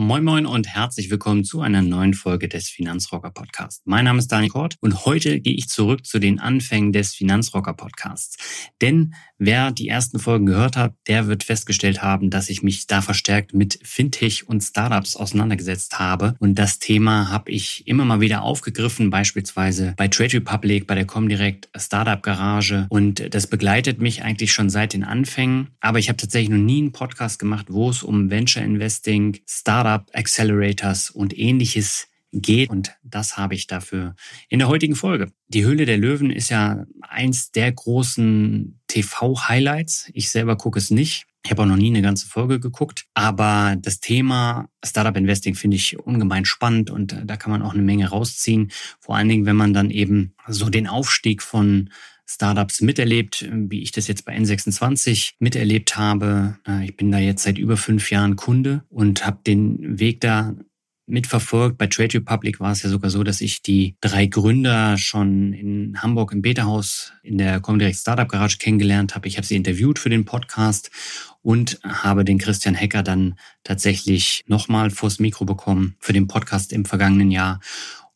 [0.00, 3.82] Moin Moin und herzlich willkommen zu einer neuen Folge des Finanzrocker Podcasts.
[3.84, 7.74] Mein Name ist Daniel Kort und heute gehe ich zurück zu den Anfängen des Finanzrocker
[7.74, 8.70] Podcasts.
[8.80, 13.00] Denn wer die ersten Folgen gehört hat, der wird festgestellt haben, dass ich mich da
[13.00, 16.34] verstärkt mit Fintech und Startups auseinandergesetzt habe.
[16.38, 21.06] Und das Thema habe ich immer mal wieder aufgegriffen, beispielsweise bei Trade Republic, bei der
[21.06, 22.86] Comdirect Startup Garage.
[22.90, 25.68] Und das begleitet mich eigentlich schon seit den Anfängen.
[25.80, 30.04] Aber ich habe tatsächlich noch nie einen Podcast gemacht, wo es um Venture Investing, Startup
[30.12, 32.70] Accelerators und ähnliches geht.
[32.70, 34.14] Und das habe ich dafür
[34.48, 35.32] in der heutigen Folge.
[35.48, 40.10] Die Höhle der Löwen ist ja eins der großen TV-Highlights.
[40.12, 41.26] Ich selber gucke es nicht.
[41.44, 45.76] Ich habe auch noch nie eine ganze Folge geguckt, aber das Thema Startup Investing finde
[45.76, 48.70] ich ungemein spannend und da kann man auch eine Menge rausziehen.
[49.00, 51.90] Vor allen Dingen, wenn man dann eben so den Aufstieg von
[52.30, 56.58] Startups miterlebt, wie ich das jetzt bei N26 miterlebt habe.
[56.66, 60.54] Äh, ich bin da jetzt seit über fünf Jahren Kunde und habe den Weg da
[61.08, 61.78] mitverfolgt.
[61.78, 66.02] Bei Trade Republic war es ja sogar so, dass ich die drei Gründer schon in
[66.02, 69.28] Hamburg im Beta-Haus in der Comdirect Startup Garage kennengelernt habe.
[69.28, 70.90] Ich habe sie interviewt für den Podcast
[71.42, 76.84] und habe den Christian Hecker dann tatsächlich nochmal vors Mikro bekommen für den Podcast im
[76.84, 77.60] vergangenen Jahr.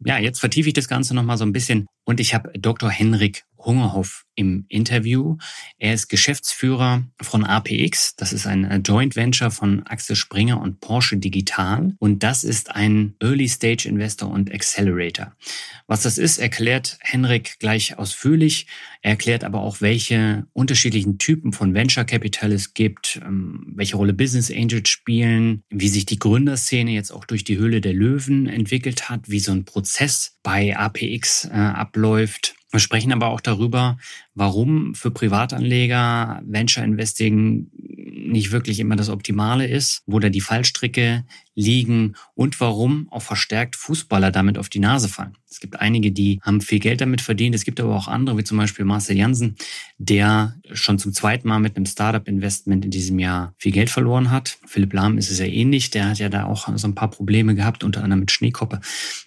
[0.05, 2.91] Ja, jetzt vertiefe ich das Ganze nochmal so ein bisschen und ich habe Dr.
[2.91, 5.37] Henrik Hungerhoff im Interview.
[5.79, 8.17] Er ist Geschäftsführer von APX.
[8.17, 11.95] Das ist ein äh, Joint Venture von Axel Springer und Porsche Digital.
[11.99, 15.37] Und das ist ein Early Stage Investor und Accelerator.
[15.87, 18.67] Was das ist, erklärt Henrik gleich ausführlich.
[19.03, 24.15] Er erklärt aber auch, welche unterschiedlichen Typen von Venture Capital es gibt, ähm, welche Rolle
[24.15, 29.11] Business Angels spielen, wie sich die Gründerszene jetzt auch durch die Höhle der Löwen entwickelt
[29.11, 33.99] hat, wie so ein Prozess bei APX äh, abläuft wir sprechen aber auch darüber,
[34.35, 37.71] warum für Privatanleger Venture Investing
[38.33, 43.77] nicht wirklich immer das Optimale ist, wo da die Fallstricke liegen und warum auch verstärkt
[43.77, 45.37] Fußballer damit auf die Nase fallen.
[45.51, 47.55] Es gibt einige, die haben viel Geld damit verdient.
[47.55, 49.57] Es gibt aber auch andere, wie zum Beispiel Marcel Janssen,
[49.99, 54.59] der schon zum zweiten Mal mit einem Startup-Investment in diesem Jahr viel Geld verloren hat.
[54.67, 55.91] Philipp Lahm ist es ja ähnlich.
[55.91, 58.81] Der hat ja da auch so ein paar Probleme gehabt, unter anderem mit Schneekoppe.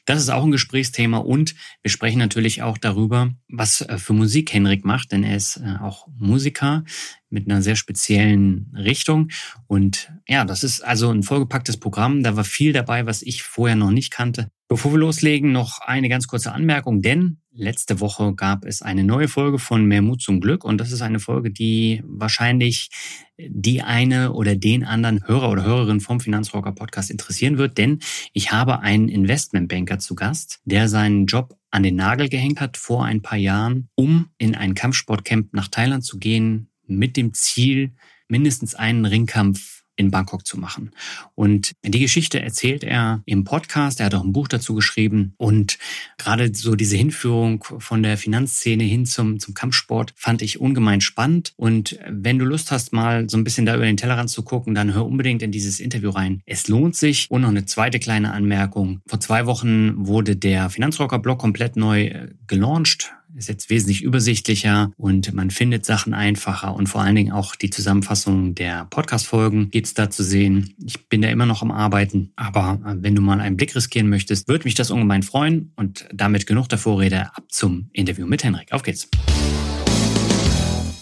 [0.06, 4.52] Das ist auch ein Gesprächsthema und wir sprechen natürlich auch darüber, was äh, für Musik
[4.52, 6.86] Henrik macht, denn er ist äh, auch Musiker
[7.30, 9.30] mit einer sehr speziellen Richtung.
[9.68, 12.24] Und ja, das ist also ein vollgepacktes Programm.
[12.24, 14.50] Da war viel dabei, was ich vorher noch nicht kannte.
[14.70, 19.28] Bevor wir loslegen, noch eine ganz kurze Anmerkung, denn letzte Woche gab es eine neue
[19.28, 22.90] Folge von Mehr Mut zum Glück und das ist eine Folge, die wahrscheinlich
[23.38, 28.00] die eine oder den anderen Hörer oder Hörerin vom Finanzrocker Podcast interessieren wird, denn
[28.34, 33.06] ich habe einen Investmentbanker zu Gast, der seinen Job an den Nagel gehängt hat vor
[33.06, 37.94] ein paar Jahren, um in ein Kampfsportcamp nach Thailand zu gehen, mit dem Ziel,
[38.28, 40.92] mindestens einen Ringkampf in Bangkok zu machen.
[41.36, 44.00] Und die Geschichte erzählt er im Podcast.
[44.00, 45.34] Er hat auch ein Buch dazu geschrieben.
[45.38, 45.78] Und
[46.18, 51.54] gerade so diese Hinführung von der Finanzszene hin zum, zum Kampfsport fand ich ungemein spannend.
[51.56, 54.76] Und wenn du Lust hast, mal so ein bisschen da über den Tellerrand zu gucken,
[54.76, 56.42] dann hör unbedingt in dieses Interview rein.
[56.46, 57.28] Es lohnt sich.
[57.30, 59.02] Und noch eine zweite kleine Anmerkung.
[59.08, 65.34] Vor zwei Wochen wurde der Finanzrocker-Blog komplett neu äh, gelauncht ist jetzt wesentlich übersichtlicher und
[65.34, 70.10] man findet Sachen einfacher und vor allen Dingen auch die Zusammenfassung der Podcast-Folgen gibt's da
[70.10, 70.74] zu sehen.
[70.84, 74.10] Ich bin da immer noch am Arbeiten, aber äh, wenn du mal einen Blick riskieren
[74.10, 78.44] möchtest, würde mich das ungemein freuen und damit genug der Vorrede ab zum Interview mit
[78.44, 78.72] Henrik.
[78.72, 79.10] Auf geht's!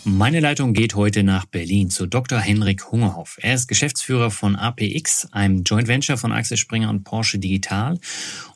[0.05, 2.37] Meine Leitung geht heute nach Berlin zu Dr.
[2.37, 3.37] Henrik Hungerhoff.
[3.41, 7.97] Er ist Geschäftsführer von APX, einem Joint Venture von Axel Springer und Porsche Digital.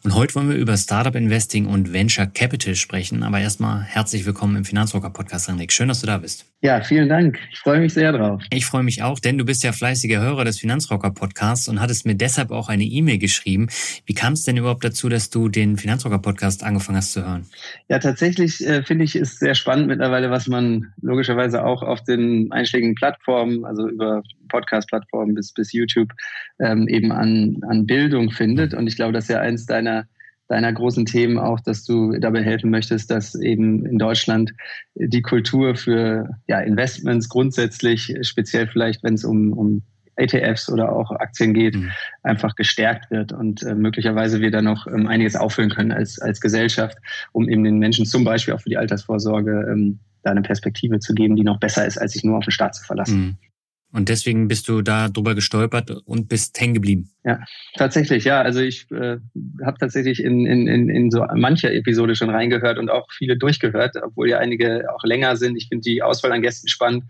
[0.03, 3.23] Und heute wollen wir über Startup Investing und Venture Capital sprechen.
[3.23, 5.71] Aber erstmal herzlich willkommen im Finanzrocker Podcast, Henrik.
[5.71, 6.45] Schön, dass du da bist.
[6.61, 7.39] Ja, vielen Dank.
[7.51, 8.41] Ich freue mich sehr drauf.
[8.49, 12.05] Ich freue mich auch, denn du bist ja fleißiger Hörer des Finanzrocker Podcasts und hattest
[12.05, 13.67] mir deshalb auch eine E-Mail geschrieben.
[14.05, 17.45] Wie kam es denn überhaupt dazu, dass du den Finanzrocker Podcast angefangen hast zu hören?
[17.89, 22.03] Ja, tatsächlich äh, finde ich es sehr spannend mittlerweile, was man logischerweise möglicherweise auch auf
[22.03, 26.09] den einschlägigen Plattformen, also über Podcast-Plattformen bis, bis YouTube,
[26.59, 28.73] ähm, eben an, an Bildung findet.
[28.73, 30.05] Und ich glaube, das ist ja eins deiner
[30.49, 34.53] deiner großen Themen auch, dass du dabei helfen möchtest, dass eben in Deutschland
[34.95, 39.81] die Kultur für ja, Investments grundsätzlich, speziell vielleicht, wenn es um, um
[40.15, 41.91] ETFs oder auch Aktien geht, mhm.
[42.23, 46.39] einfach gestärkt wird und äh, möglicherweise wir da noch ähm, einiges auffüllen können als, als
[46.39, 46.97] Gesellschaft,
[47.33, 51.13] um eben den Menschen zum Beispiel auch für die Altersvorsorge ähm, da eine Perspektive zu
[51.13, 53.19] geben, die noch besser ist, als sich nur auf den Staat zu verlassen.
[53.19, 53.37] Mhm.
[53.93, 57.09] Und deswegen bist du da drüber gestolpert und bist hängen geblieben.
[57.23, 57.39] Ja,
[57.75, 58.41] tatsächlich, ja.
[58.41, 59.17] Also ich äh,
[59.65, 63.95] habe tatsächlich in, in, in, in so mancher Episode schon reingehört und auch viele durchgehört,
[64.01, 65.55] obwohl ja einige auch länger sind.
[65.55, 67.05] Ich finde die Auswahl an Gästen spannend,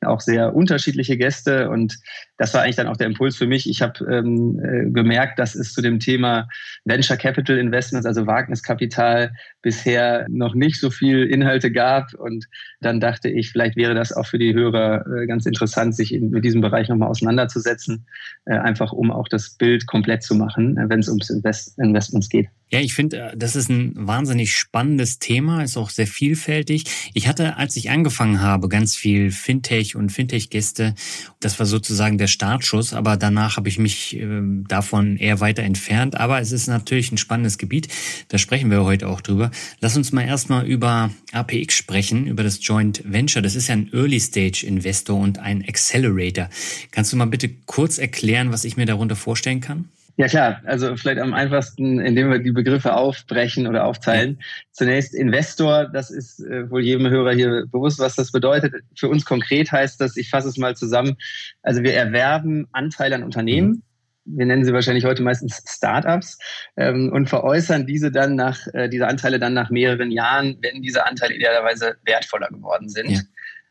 [0.00, 1.68] auch sehr unterschiedliche Gäste.
[1.68, 1.98] Und
[2.42, 3.70] das war eigentlich dann auch der Impuls für mich.
[3.70, 6.48] Ich habe ähm, äh, gemerkt, dass es zu dem Thema
[6.84, 9.30] Venture Capital Investments, also Wagniskapital,
[9.62, 12.12] bisher noch nicht so viel Inhalte gab.
[12.14, 12.48] Und
[12.80, 16.30] dann dachte ich, vielleicht wäre das auch für die Hörer äh, ganz interessant, sich in,
[16.30, 18.06] mit diesem Bereich nochmal auseinanderzusetzen,
[18.46, 22.28] äh, einfach um auch das Bild komplett zu machen, äh, wenn es ums Invest Investments
[22.28, 22.48] geht.
[22.72, 26.84] Ja, ich finde, äh, das ist ein wahnsinnig spannendes Thema, ist auch sehr vielfältig.
[27.12, 30.94] Ich hatte, als ich angefangen habe, ganz viel Fintech und Fintech-Gäste.
[31.38, 36.16] Das war sozusagen der Startschuss, aber danach habe ich mich äh, davon eher weiter entfernt.
[36.16, 37.88] Aber es ist natürlich ein spannendes Gebiet.
[38.28, 39.50] Da sprechen wir heute auch drüber.
[39.80, 43.42] Lass uns mal erstmal über APX sprechen, über das Joint Venture.
[43.42, 46.48] Das ist ja ein Early-Stage-Investor und ein Accelerator.
[46.90, 49.90] Kannst du mal bitte kurz erklären, was ich mir darunter vorstellen kann?
[50.16, 54.40] Ja klar, also vielleicht am einfachsten, indem wir die Begriffe aufbrechen oder aufteilen.
[54.70, 58.74] Zunächst Investor, das ist äh, wohl jedem Hörer hier bewusst, was das bedeutet.
[58.96, 61.16] Für uns konkret heißt das, ich fasse es mal zusammen,
[61.62, 63.82] also wir erwerben Anteile an Unternehmen,
[64.26, 64.36] mhm.
[64.36, 66.38] wir nennen sie wahrscheinlich heute meistens Startups,
[66.76, 71.06] ähm, und veräußern diese dann nach, äh, diese Anteile dann nach mehreren Jahren, wenn diese
[71.06, 73.10] Anteile idealerweise wertvoller geworden sind.
[73.10, 73.20] Ja.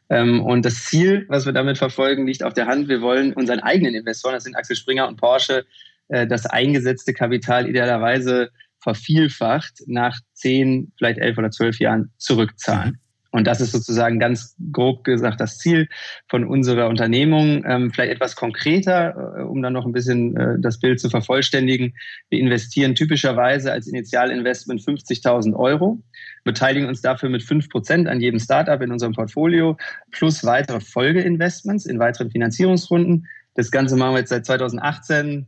[0.09, 2.89] Ähm, und das Ziel, was wir damit verfolgen, liegt auf der Hand.
[2.89, 5.65] Wir wollen unseren eigenen Investoren, das sind Axel Springer und Porsche,
[6.11, 12.99] äh, das eingesetzte Kapital idealerweise vervielfacht nach zehn, vielleicht elf oder zwölf Jahren zurückzahlen.
[13.33, 15.87] Und das ist sozusagen ganz grob gesagt das Ziel
[16.27, 17.63] von unserer Unternehmung.
[17.65, 21.93] Ähm, vielleicht etwas konkreter, äh, um dann noch ein bisschen äh, das Bild zu vervollständigen.
[22.29, 26.03] Wir investieren typischerweise als Initialinvestment 50.000 Euro,
[26.43, 29.77] beteiligen uns dafür mit fünf Prozent an jedem Startup in unserem Portfolio,
[30.11, 33.27] plus weitere Folgeinvestments in weiteren Finanzierungsrunden.
[33.55, 35.47] Das Ganze machen wir jetzt seit 2018,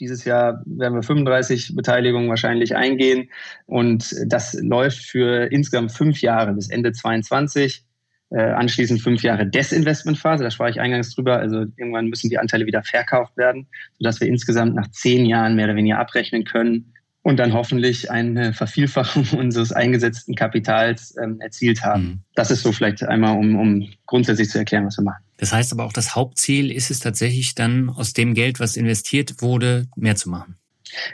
[0.00, 3.30] dieses Jahr werden wir 35 Beteiligungen wahrscheinlich eingehen.
[3.66, 7.84] Und das läuft für insgesamt fünf Jahre bis Ende 22.
[8.32, 11.38] Äh, anschließend fünf Jahre Desinvestmentphase, da sprach ich eingangs drüber.
[11.38, 13.66] Also irgendwann müssen die Anteile wieder verkauft werden,
[13.98, 18.52] sodass wir insgesamt nach zehn Jahren mehr oder weniger abrechnen können und dann hoffentlich eine
[18.52, 22.02] Vervielfachung unseres eingesetzten Kapitals ähm, erzielt haben.
[22.02, 22.20] Mhm.
[22.34, 25.22] Das ist so vielleicht einmal, um, um grundsätzlich zu erklären, was wir machen.
[25.36, 29.42] Das heißt aber auch, das Hauptziel ist es tatsächlich dann aus dem Geld, was investiert
[29.42, 30.56] wurde, mehr zu machen.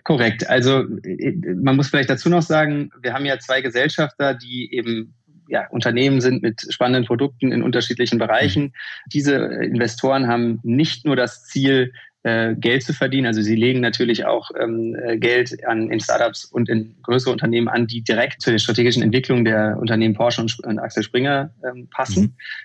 [0.04, 0.48] Korrekt.
[0.48, 5.14] Also äh, man muss vielleicht dazu noch sagen, wir haben ja zwei Gesellschafter, die eben
[5.48, 8.64] ja, Unternehmen sind mit spannenden Produkten in unterschiedlichen Bereichen.
[8.64, 8.72] Mhm.
[9.12, 11.92] Diese Investoren haben nicht nur das Ziel,
[12.58, 13.26] Geld zu verdienen.
[13.26, 17.69] Also sie legen natürlich auch ähm, äh, Geld an, in Startups und in größere Unternehmen
[17.69, 22.23] an, die direkt zur strategischen Entwicklung der Unternehmen Porsche und, und Axel Springer ähm, passen.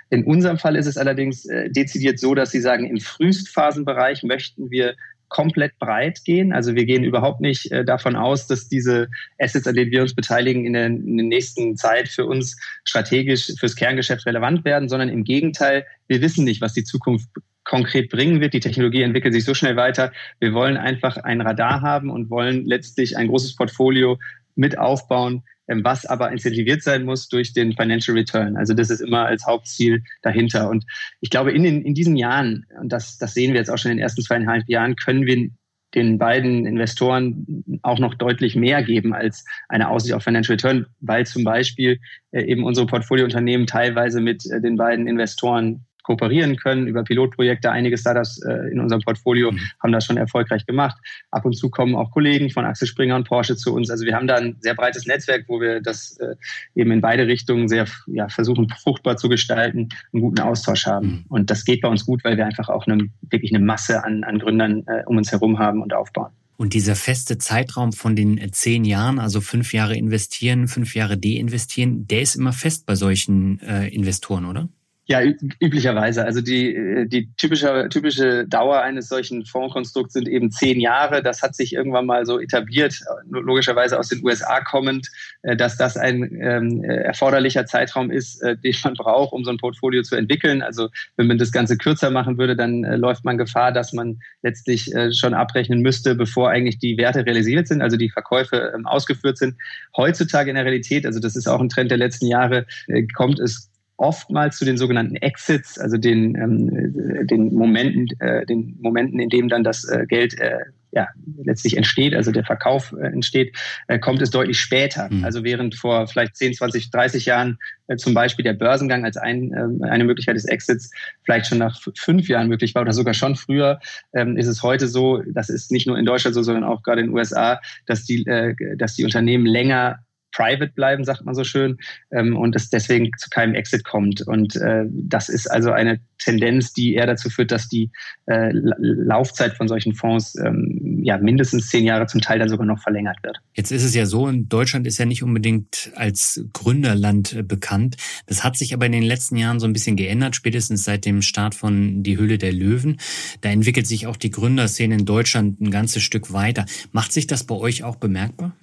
[0.09, 0.17] Mhm.
[0.17, 4.71] In unserem Fall ist es allerdings äh, dezidiert so, dass sie sagen, im Frühstphasenbereich möchten
[4.71, 4.95] wir
[5.31, 6.53] komplett breit gehen.
[6.53, 10.13] Also wir gehen überhaupt nicht äh, davon aus, dass diese Assets, an denen wir uns
[10.13, 15.09] beteiligen, in der, in der nächsten Zeit für uns strategisch fürs Kerngeschäft relevant werden, sondern
[15.09, 17.29] im Gegenteil, wir wissen nicht, was die Zukunft
[17.63, 18.53] konkret bringen wird.
[18.53, 20.11] Die Technologie entwickelt sich so schnell weiter.
[20.39, 24.17] Wir wollen einfach ein Radar haben und wollen letztlich ein großes Portfolio
[24.55, 28.57] mit aufbauen, ähm, was aber incentiviert sein muss durch den Financial Return.
[28.57, 30.69] Also das ist immer als Hauptziel dahinter.
[30.69, 30.85] Und
[31.21, 33.91] ich glaube, in, den, in diesen Jahren, und das, das sehen wir jetzt auch schon
[33.91, 35.49] in den ersten zweieinhalb Jahren, können wir
[35.93, 41.25] den beiden Investoren auch noch deutlich mehr geben als eine Aussicht auf Financial Return, weil
[41.25, 41.99] zum Beispiel
[42.31, 47.71] äh, eben unsere Portfoliounternehmen teilweise mit äh, den beiden Investoren kooperieren können über Pilotprojekte.
[47.71, 49.59] Einige Startups äh, in unserem Portfolio mhm.
[49.81, 50.97] haben das schon erfolgreich gemacht.
[51.31, 53.89] Ab und zu kommen auch Kollegen von Axel Springer und Porsche zu uns.
[53.89, 56.35] Also wir haben da ein sehr breites Netzwerk, wo wir das äh,
[56.75, 61.07] eben in beide Richtungen sehr ja, versuchen, fruchtbar zu gestalten, einen guten Austausch haben.
[61.07, 61.25] Mhm.
[61.29, 64.23] Und das geht bei uns gut, weil wir einfach auch eine, wirklich eine Masse an,
[64.23, 66.31] an Gründern äh, um uns herum haben und aufbauen.
[66.57, 71.17] Und dieser feste Zeitraum von den äh, zehn Jahren, also fünf Jahre investieren, fünf Jahre
[71.17, 74.69] deinvestieren, der ist immer fest bei solchen äh, Investoren, oder?
[75.07, 75.19] Ja,
[75.59, 76.23] üblicherweise.
[76.23, 81.23] Also die, äh, die typische, typische Dauer eines solchen Fondskonstrukts sind eben zehn Jahre.
[81.23, 85.07] Das hat sich irgendwann mal so etabliert, logischerweise aus den USA kommend,
[85.41, 89.57] äh, dass das ein ähm, erforderlicher Zeitraum ist, äh, den man braucht, um so ein
[89.57, 90.61] Portfolio zu entwickeln.
[90.61, 94.19] Also wenn man das Ganze kürzer machen würde, dann äh, läuft man Gefahr, dass man
[94.43, 98.85] letztlich äh, schon abrechnen müsste, bevor eigentlich die Werte realisiert sind, also die Verkäufe ähm,
[98.85, 99.55] ausgeführt sind.
[99.97, 103.39] Heutzutage in der Realität, also das ist auch ein Trend der letzten Jahre, äh, kommt
[103.39, 103.70] es
[104.01, 109.47] oftmals zu den sogenannten Exits, also den, ähm, den Momenten, äh, den Momenten, in dem
[109.47, 110.57] dann das äh, Geld äh,
[110.91, 111.07] ja,
[111.43, 113.55] letztlich entsteht, also der Verkauf äh, entsteht,
[113.87, 115.07] äh, kommt es deutlich später.
[115.09, 115.23] Mhm.
[115.23, 119.53] Also während vor vielleicht 10, 20, 30 Jahren äh, zum Beispiel der Börsengang als ein,
[119.53, 120.91] äh, eine Möglichkeit des Exits
[121.23, 123.79] vielleicht schon nach fünf Jahren möglich war oder sogar schon früher,
[124.13, 127.01] ähm, ist es heute so, das ist nicht nur in Deutschland so, sondern auch gerade
[127.01, 129.99] in den USA, dass die, äh, dass die Unternehmen länger
[130.31, 131.77] private bleiben, sagt man so schön,
[132.11, 134.21] ähm, und es deswegen zu keinem Exit kommt.
[134.21, 137.89] Und äh, das ist also eine Tendenz, die eher dazu führt, dass die
[138.27, 142.81] äh, Laufzeit von solchen Fonds ähm, ja mindestens zehn Jahre zum Teil dann sogar noch
[142.81, 143.39] verlängert wird.
[143.53, 147.97] Jetzt ist es ja so, in Deutschland ist ja nicht unbedingt als Gründerland äh, bekannt.
[148.27, 151.21] Das hat sich aber in den letzten Jahren so ein bisschen geändert, spätestens seit dem
[151.21, 152.97] Start von Die Höhle der Löwen.
[153.41, 156.65] Da entwickelt sich auch die Gründerszene in Deutschland ein ganzes Stück weiter.
[156.91, 158.55] Macht sich das bei euch auch bemerkbar?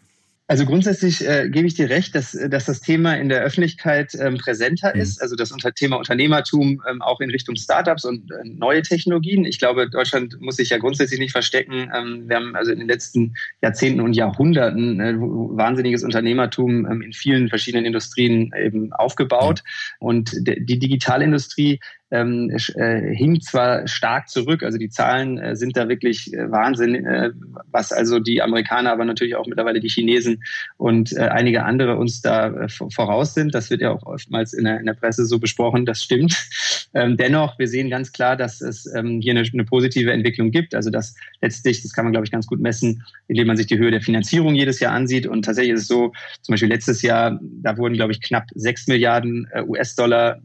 [0.50, 4.38] Also grundsätzlich äh, gebe ich dir recht, dass, dass das Thema in der Öffentlichkeit ähm,
[4.38, 5.02] präsenter mhm.
[5.02, 9.44] ist, also das unter Thema Unternehmertum ähm, auch in Richtung Startups und äh, neue Technologien.
[9.44, 11.92] Ich glaube, Deutschland muss sich ja grundsätzlich nicht verstecken.
[11.94, 17.12] Ähm, wir haben also in den letzten Jahrzehnten und Jahrhunderten äh, wahnsinniges Unternehmertum ähm, in
[17.12, 19.62] vielen verschiedenen Industrien eben aufgebaut.
[19.98, 21.78] Und die Digitalindustrie
[22.10, 27.04] ähm, äh, hinkt zwar stark zurück, also die Zahlen äh, sind da wirklich äh, Wahnsinn,
[27.04, 27.30] äh,
[27.70, 30.42] was also die Amerikaner, aber natürlich auch mittlerweile die Chinesen
[30.78, 33.54] und äh, einige andere uns da äh, voraus sind.
[33.54, 36.36] Das wird ja auch oftmals in der, in der Presse so besprochen, das stimmt.
[36.94, 40.74] Ähm, dennoch, wir sehen ganz klar, dass es ähm, hier eine, eine positive Entwicklung gibt.
[40.74, 43.76] Also dass letztlich, das kann man glaube ich ganz gut messen, indem man sich die
[43.76, 45.26] Höhe der Finanzierung jedes Jahr ansieht.
[45.26, 48.86] Und tatsächlich ist es so, zum Beispiel letztes Jahr, da wurden glaube ich knapp sechs
[48.86, 50.40] Milliarden US-Dollar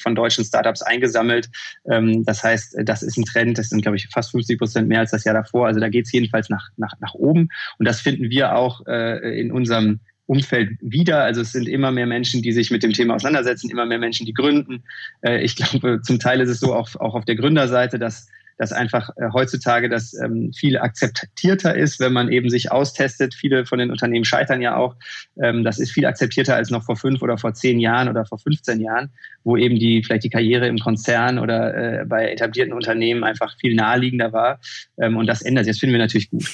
[0.00, 1.48] von deutschen Startups eingesetzt eingesammelt.
[1.90, 5.00] Ähm, das heißt, das ist ein Trend, das sind, glaube ich, fast 50 Prozent mehr
[5.00, 5.66] als das Jahr davor.
[5.66, 7.48] Also da geht es jedenfalls nach, nach, nach oben.
[7.78, 11.24] Und das finden wir auch äh, in unserem Umfeld wieder.
[11.24, 14.26] Also es sind immer mehr Menschen, die sich mit dem Thema auseinandersetzen, immer mehr Menschen,
[14.26, 14.84] die gründen.
[15.22, 18.28] Äh, ich glaube, zum Teil ist es so auch, auch auf der Gründerseite, dass
[18.60, 23.32] dass einfach äh, heutzutage das ähm, viel akzeptierter ist, wenn man eben sich austestet.
[23.34, 24.96] Viele von den Unternehmen scheitern ja auch.
[25.42, 28.38] Ähm, das ist viel akzeptierter als noch vor fünf oder vor zehn Jahren oder vor
[28.38, 29.12] 15 Jahren,
[29.44, 33.74] wo eben die vielleicht die Karriere im Konzern oder äh, bei etablierten Unternehmen einfach viel
[33.74, 34.60] naheliegender war.
[35.00, 35.76] Ähm, und das ändert sich.
[35.76, 36.46] Das finden wir natürlich gut.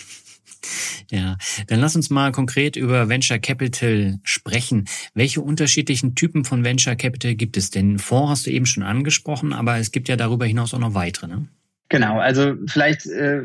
[1.11, 1.37] Ja,
[1.67, 4.85] dann lass uns mal konkret über Venture Capital sprechen.
[5.15, 7.99] Welche unterschiedlichen Typen von Venture Capital gibt es denn?
[7.99, 11.29] Fonds hast du eben schon angesprochen, aber es gibt ja darüber hinaus auch noch weitere.
[11.29, 11.49] Ne?
[11.88, 13.40] Genau, also vielleicht, äh,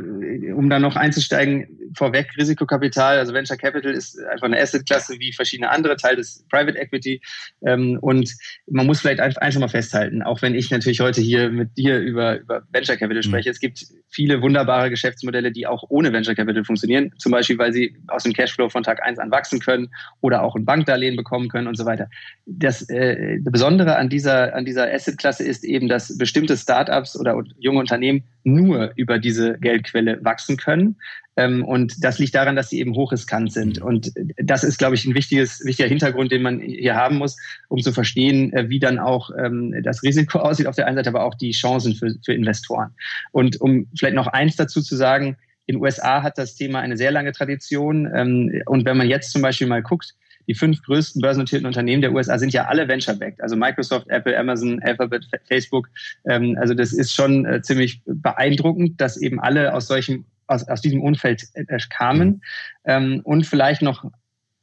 [0.55, 5.69] um da noch einzusteigen, vorweg Risikokapital, also Venture Capital ist einfach eine Assetklasse wie verschiedene
[5.69, 7.21] andere, Teil des Private Equity.
[7.63, 8.33] Ähm, und
[8.67, 12.39] man muss vielleicht einfach mal festhalten, auch wenn ich natürlich heute hier mit dir über,
[12.39, 13.51] über Venture Capital spreche, mhm.
[13.51, 17.95] es gibt viele wunderbare Geschäftsmodelle, die auch ohne Venture Capital funktionieren, zum Beispiel, weil sie
[18.07, 19.89] aus dem Cashflow von Tag eins an wachsen können
[20.21, 22.09] oder auch ein Bankdarlehen bekommen können und so weiter.
[22.47, 27.39] Das, äh, das Besondere an dieser, an dieser Assetklasse ist eben, dass bestimmte Startups oder
[27.59, 30.97] junge Unternehmen nur über diese Geldquelle wachsen können.
[31.37, 33.81] Ähm, und das liegt daran, dass sie eben hochriskant sind.
[33.81, 37.37] Und das ist, glaube ich, ein wichtiges, wichtiger Hintergrund, den man hier haben muss,
[37.69, 41.09] um zu verstehen, äh, wie dann auch ähm, das Risiko aussieht auf der einen Seite,
[41.09, 42.91] aber auch die Chancen für, für Investoren.
[43.31, 46.97] Und um vielleicht noch eins dazu zu sagen, in den USA hat das Thema eine
[46.97, 48.09] sehr lange Tradition.
[48.13, 50.15] Ähm, und wenn man jetzt zum Beispiel mal guckt,
[50.51, 53.41] die fünf größten börsennotierten Unternehmen der USA sind ja alle venture-backed.
[53.41, 55.87] Also Microsoft, Apple, Amazon, Alphabet, Facebook.
[56.25, 60.81] Ähm, also das ist schon äh, ziemlich beeindruckend, dass eben alle aus solchem aus, aus
[60.81, 62.41] diesem Umfeld äh, kamen.
[62.83, 64.03] Ähm, und vielleicht noch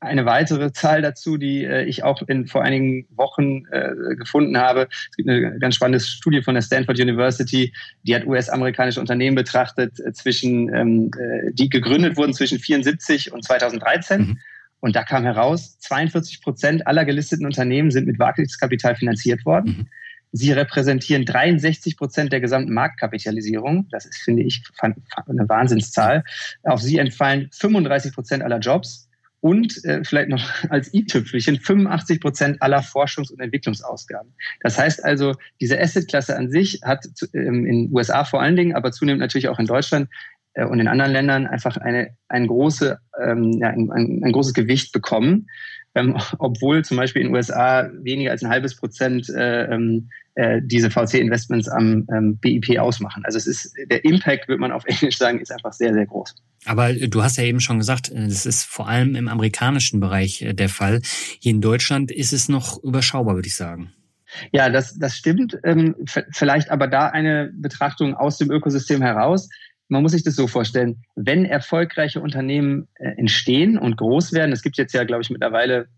[0.00, 4.88] eine weitere Zahl dazu, die äh, ich auch in, vor einigen Wochen äh, gefunden habe.
[4.90, 9.98] Es gibt eine ganz spannende Studie von der Stanford University, die hat US-amerikanische Unternehmen betrachtet,
[10.00, 14.20] äh, zwischen, ähm, äh, die gegründet wurden zwischen 74 und 2013.
[14.20, 14.38] Mhm.
[14.80, 19.78] Und da kam heraus, 42 Prozent aller gelisteten Unternehmen sind mit Wagniskapital finanziert worden.
[19.78, 19.86] Mhm.
[20.32, 23.88] Sie repräsentieren 63 Prozent der gesamten Marktkapitalisierung.
[23.90, 26.22] Das ist, finde ich, eine Wahnsinnszahl.
[26.64, 29.08] Auf sie entfallen 35 Prozent aller Jobs
[29.40, 34.34] und äh, vielleicht noch als i-Tüpfelchen 85 Prozent aller Forschungs- und Entwicklungsausgaben.
[34.60, 38.92] Das heißt also, diese Assetklasse an sich hat ähm, in USA vor allen Dingen, aber
[38.92, 40.08] zunehmend natürlich auch in Deutschland
[40.54, 45.46] und in anderen Ländern einfach eine, ein, große, ähm, ja, ein, ein, großes Gewicht bekommen.
[45.94, 50.60] ähm, obwohl zum Beispiel in den USA weniger als ein halbes Prozent äh, ähm, äh,
[50.62, 53.24] diese VC-Investments am ähm, BIP ausmachen.
[53.24, 56.34] Also es ist der Impact, würde man auf Englisch sagen, ist einfach sehr, sehr groß.
[56.64, 60.42] Aber du hast ja eben schon gesagt, äh, das ist vor allem im amerikanischen Bereich
[60.42, 61.00] äh, der Fall.
[61.40, 63.92] Hier in Deutschland ist es noch überschaubar, würde ich sagen.
[64.52, 65.58] Ja, das, das stimmt.
[65.64, 65.96] Ähm,
[66.30, 69.48] vielleicht aber da eine Betrachtung aus dem Ökosystem heraus
[69.88, 74.62] man muss sich das so vorstellen, wenn erfolgreiche Unternehmen äh, entstehen und groß werden, es
[74.62, 75.88] gibt jetzt ja, glaube ich, mittlerweile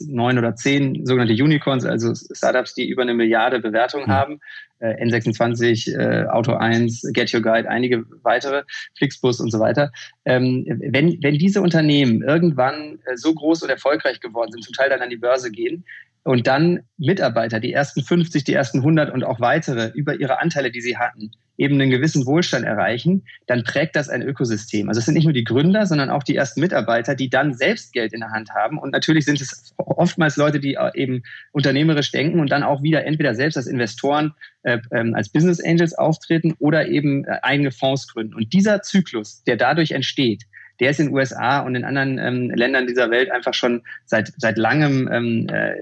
[0.00, 4.10] neun oder zehn sogenannte Unicorns, also Startups, die über eine Milliarde Bewertung mhm.
[4.10, 4.40] haben,
[4.78, 8.62] äh, N26, äh, Auto 1, Get Your Guide, einige weitere,
[8.96, 9.92] Flixbus und so weiter.
[10.24, 15.02] Ähm, wenn, wenn diese Unternehmen irgendwann so groß und erfolgreich geworden sind, zum Teil dann
[15.02, 15.84] an die Börse gehen,
[16.26, 20.72] und dann Mitarbeiter, die ersten 50, die ersten 100 und auch weitere über ihre Anteile,
[20.72, 24.88] die sie hatten, eben einen gewissen Wohlstand erreichen, dann prägt das ein Ökosystem.
[24.88, 27.92] Also es sind nicht nur die Gründer, sondern auch die ersten Mitarbeiter, die dann selbst
[27.92, 28.76] Geld in der Hand haben.
[28.76, 33.36] Und natürlich sind es oftmals Leute, die eben unternehmerisch denken und dann auch wieder entweder
[33.36, 38.34] selbst als Investoren, äh, ähm, als Business Angels auftreten oder eben äh, eigene Fonds gründen.
[38.34, 40.42] Und dieser Zyklus, der dadurch entsteht,
[40.80, 44.32] der ist in den USA und in anderen ähm, Ländern dieser Welt einfach schon seit,
[44.36, 45.72] seit langem ähm, äh,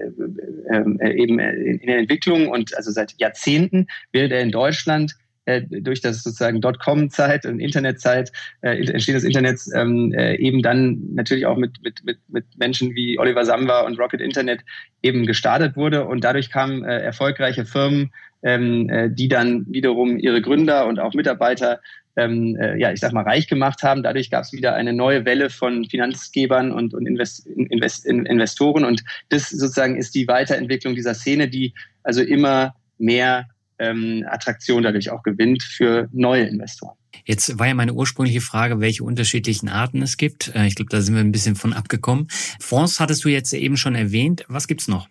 [0.99, 5.61] äh, eben in, in der Entwicklung und also seit Jahrzehnten, während er in Deutschland äh,
[5.61, 11.45] durch das sozusagen Dotcom-Zeit und Internetzeit, äh, Entstehen des Internets ähm, äh, eben dann natürlich
[11.45, 14.61] auch mit, mit, mit, mit Menschen wie Oliver Samba und Rocket Internet
[15.03, 18.11] eben gestartet wurde und dadurch kamen äh, erfolgreiche Firmen,
[18.41, 21.79] ähm, äh, die dann wiederum ihre Gründer und auch Mitarbeiter
[22.17, 24.03] ähm, äh, ja, ich sag mal, reich gemacht haben.
[24.03, 28.85] Dadurch gab es wieder eine neue Welle von Finanzgebern und, und Invest, Invest, Investoren.
[28.85, 33.47] Und das sozusagen ist die Weiterentwicklung dieser Szene, die also immer mehr
[33.79, 36.95] ähm, Attraktion dadurch auch gewinnt für neue Investoren.
[37.25, 40.53] Jetzt war ja meine ursprüngliche Frage, welche unterschiedlichen Arten es gibt.
[40.55, 42.27] Äh, ich glaube, da sind wir ein bisschen von abgekommen.
[42.59, 44.45] Fonds hattest du jetzt eben schon erwähnt.
[44.47, 45.07] Was gibt's noch?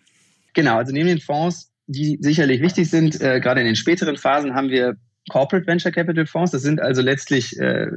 [0.53, 4.55] Genau, also neben den Fonds, die sicherlich wichtig sind, äh, gerade in den späteren Phasen
[4.55, 4.95] haben wir
[5.29, 6.51] Corporate Venture Capital Fonds.
[6.51, 7.87] Das sind also letztlich äh,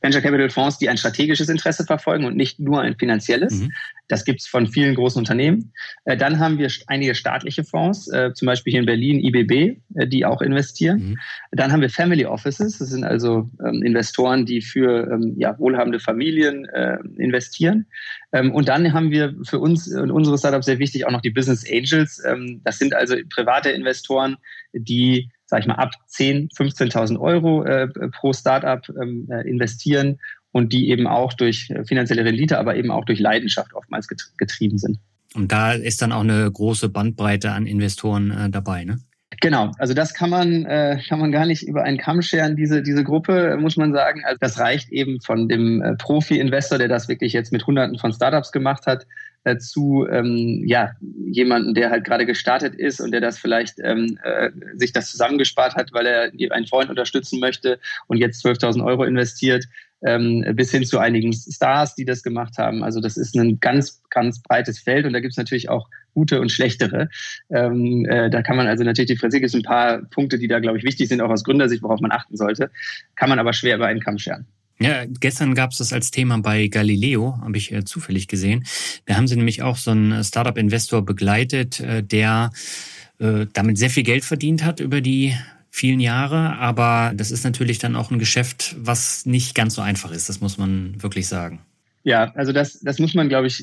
[0.00, 3.54] Venture Capital Fonds, die ein strategisches Interesse verfolgen und nicht nur ein finanzielles.
[3.54, 3.72] Mhm.
[4.06, 5.72] Das gibt's von vielen großen Unternehmen.
[6.04, 10.06] Äh, dann haben wir einige staatliche Fonds, äh, zum Beispiel hier in Berlin IBB, äh,
[10.06, 10.98] die auch investieren.
[10.98, 11.18] Mhm.
[11.50, 12.78] Dann haben wir Family Offices.
[12.78, 17.86] Das sind also ähm, Investoren, die für ähm, ja, wohlhabende Familien äh, investieren.
[18.32, 21.30] Ähm, und dann haben wir für uns und unsere Startups sehr wichtig auch noch die
[21.30, 22.22] Business Angels.
[22.24, 24.36] Ähm, das sind also private Investoren,
[24.72, 30.20] die sag ich mal, ab 10.000, 15.000 Euro äh, pro Startup ähm, äh, investieren
[30.52, 34.06] und die eben auch durch äh, finanzielle Rendite, aber eben auch durch Leidenschaft oftmals
[34.36, 34.98] getrieben sind.
[35.34, 38.98] Und da ist dann auch eine große Bandbreite an Investoren äh, dabei, ne?
[39.40, 42.82] Genau, also das kann man, äh, kann man gar nicht über einen Kamm scheren, diese,
[42.82, 44.22] diese Gruppe, muss man sagen.
[44.24, 48.12] Also das reicht eben von dem äh, Profi-Investor, der das wirklich jetzt mit Hunderten von
[48.12, 49.06] Startups gemacht hat,
[49.58, 50.92] zu ähm, ja,
[51.30, 55.74] jemanden, der halt gerade gestartet ist und der das vielleicht ähm, äh, sich das zusammengespart
[55.74, 59.64] hat, weil er einen Freund unterstützen möchte und jetzt 12.000 Euro investiert,
[60.02, 62.84] ähm, bis hin zu einigen Stars, die das gemacht haben.
[62.84, 66.40] Also das ist ein ganz, ganz breites Feld und da gibt es natürlich auch gute
[66.40, 67.08] und schlechtere.
[67.50, 69.44] Ähm, äh, da kann man also natürlich differenzieren.
[69.44, 72.00] Es sind ein paar Punkte, die da, glaube ich, wichtig sind, auch aus Gründersicht, worauf
[72.00, 72.70] man achten sollte.
[73.16, 74.46] Kann man aber schwer über einen Kamm scheren.
[74.80, 78.64] Ja, gestern gab es das als Thema bei Galileo, habe ich äh, zufällig gesehen.
[79.06, 82.52] Da haben sie nämlich auch so einen Startup-Investor begleitet, äh, der
[83.18, 85.34] äh, damit sehr viel Geld verdient hat über die
[85.70, 86.56] vielen Jahre.
[86.58, 90.28] Aber das ist natürlich dann auch ein Geschäft, was nicht ganz so einfach ist.
[90.28, 91.60] Das muss man wirklich sagen.
[92.08, 93.62] Ja, also das, das muss man, glaube ich,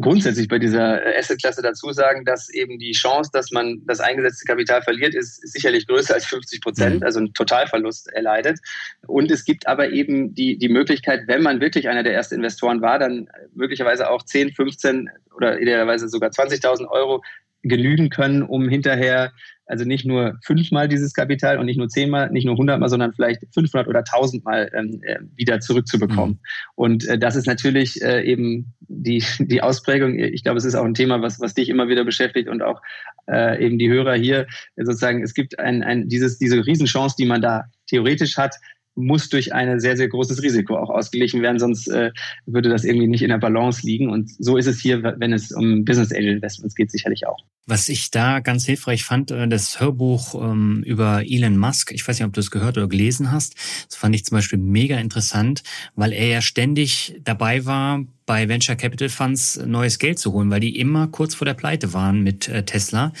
[0.00, 4.80] grundsätzlich bei dieser Assetklasse dazu sagen, dass eben die Chance, dass man das eingesetzte Kapital
[4.80, 7.02] verliert, ist, ist sicherlich größer als 50 Prozent, mhm.
[7.02, 8.60] also ein Totalverlust erleidet.
[9.06, 12.80] Und es gibt aber eben die, die Möglichkeit, wenn man wirklich einer der ersten Investoren
[12.80, 17.22] war, dann möglicherweise auch 10, 15 oder idealerweise sogar 20.000 Euro
[17.62, 19.32] genügen können, um hinterher
[19.72, 23.42] also nicht nur fünfmal dieses Kapital und nicht nur zehnmal, nicht nur hundertmal, sondern vielleicht
[23.54, 26.34] 500 oder tausendmal ähm, äh, wieder zurückzubekommen.
[26.34, 26.40] Mhm.
[26.74, 30.18] Und äh, das ist natürlich äh, eben die, die Ausprägung.
[30.18, 32.82] Ich glaube, es ist auch ein Thema, was, was dich immer wieder beschäftigt und auch
[33.30, 34.46] äh, eben die Hörer hier
[34.76, 35.22] sozusagen.
[35.22, 38.56] Es gibt ein, ein, dieses, diese Riesenchance, die man da theoretisch hat,
[38.94, 42.10] muss durch ein sehr, sehr großes Risiko auch ausgeglichen werden, sonst äh,
[42.46, 44.10] würde das irgendwie nicht in der Balance liegen.
[44.10, 47.38] Und so ist es hier, wenn es um Business Angel Investments geht, sicherlich auch.
[47.66, 52.18] Was ich da ganz hilfreich fand, äh, das Hörbuch ähm, über Elon Musk, ich weiß
[52.18, 53.54] nicht, ob du es gehört oder gelesen hast,
[53.88, 55.62] das fand ich zum Beispiel mega interessant,
[55.94, 60.58] weil er ja ständig dabei war, bei Venture Capital Funds neues Geld zu holen, weil
[60.58, 63.12] die immer kurz vor der Pleite waren mit äh, Tesla.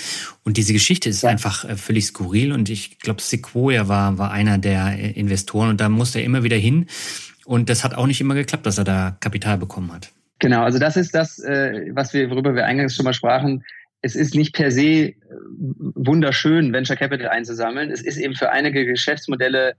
[0.42, 1.30] Und diese Geschichte ist ja.
[1.30, 2.52] einfach äh, völlig skurril.
[2.52, 6.56] Und ich glaube, Sequoia war, war einer der Investoren und da musste er immer wieder
[6.56, 6.86] hin.
[7.44, 10.10] Und das hat auch nicht immer geklappt, dass er da Kapital bekommen hat.
[10.38, 13.62] Genau, also das ist das, was wir, worüber wir eingangs schon mal sprachen.
[14.02, 15.14] Es ist nicht per se äh,
[15.58, 17.90] wunderschön, Venture Capital einzusammeln.
[17.90, 19.74] Es ist eben für einige Geschäftsmodelle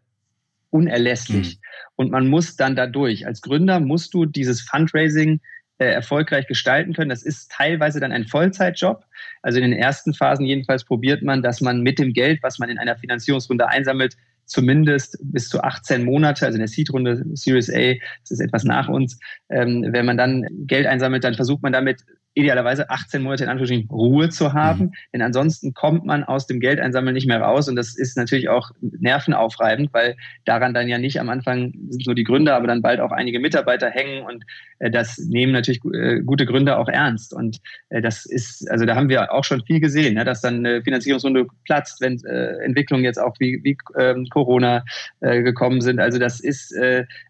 [0.69, 1.55] unerlässlich.
[1.57, 1.61] Mhm.
[1.95, 5.39] Und man muss dann dadurch, als Gründer musst du dieses Fundraising
[5.77, 7.09] äh, erfolgreich gestalten können.
[7.09, 9.03] Das ist teilweise dann ein Vollzeitjob.
[9.41, 12.69] Also in den ersten Phasen jedenfalls probiert man, dass man mit dem Geld, was man
[12.69, 17.93] in einer Finanzierungsrunde einsammelt, zumindest bis zu 18 Monate, also in der Seed-Runde Series A,
[18.21, 22.03] das ist etwas nach uns, ähm, wenn man dann Geld einsammelt, dann versucht man damit
[22.35, 24.91] idealerweise 18 Monate in Anführungsstrichen Ruhe zu haben, mhm.
[25.13, 28.71] denn ansonsten kommt man aus dem Geldeinsammeln nicht mehr raus und das ist natürlich auch
[28.81, 30.15] nervenaufreibend, weil
[30.45, 33.39] daran dann ja nicht am Anfang sind nur die Gründer, aber dann bald auch einige
[33.39, 34.43] Mitarbeiter hängen und
[34.79, 38.95] äh, das nehmen natürlich äh, gute Gründer auch ernst und äh, das ist, also da
[38.95, 43.19] haben wir auch schon viel gesehen, ja, dass dann eine Finanzierungsrunde platzt, wenn Entwicklungen jetzt
[43.19, 44.83] auch wie, wie ähm, Corona
[45.21, 45.99] gekommen sind.
[45.99, 46.73] Also das ist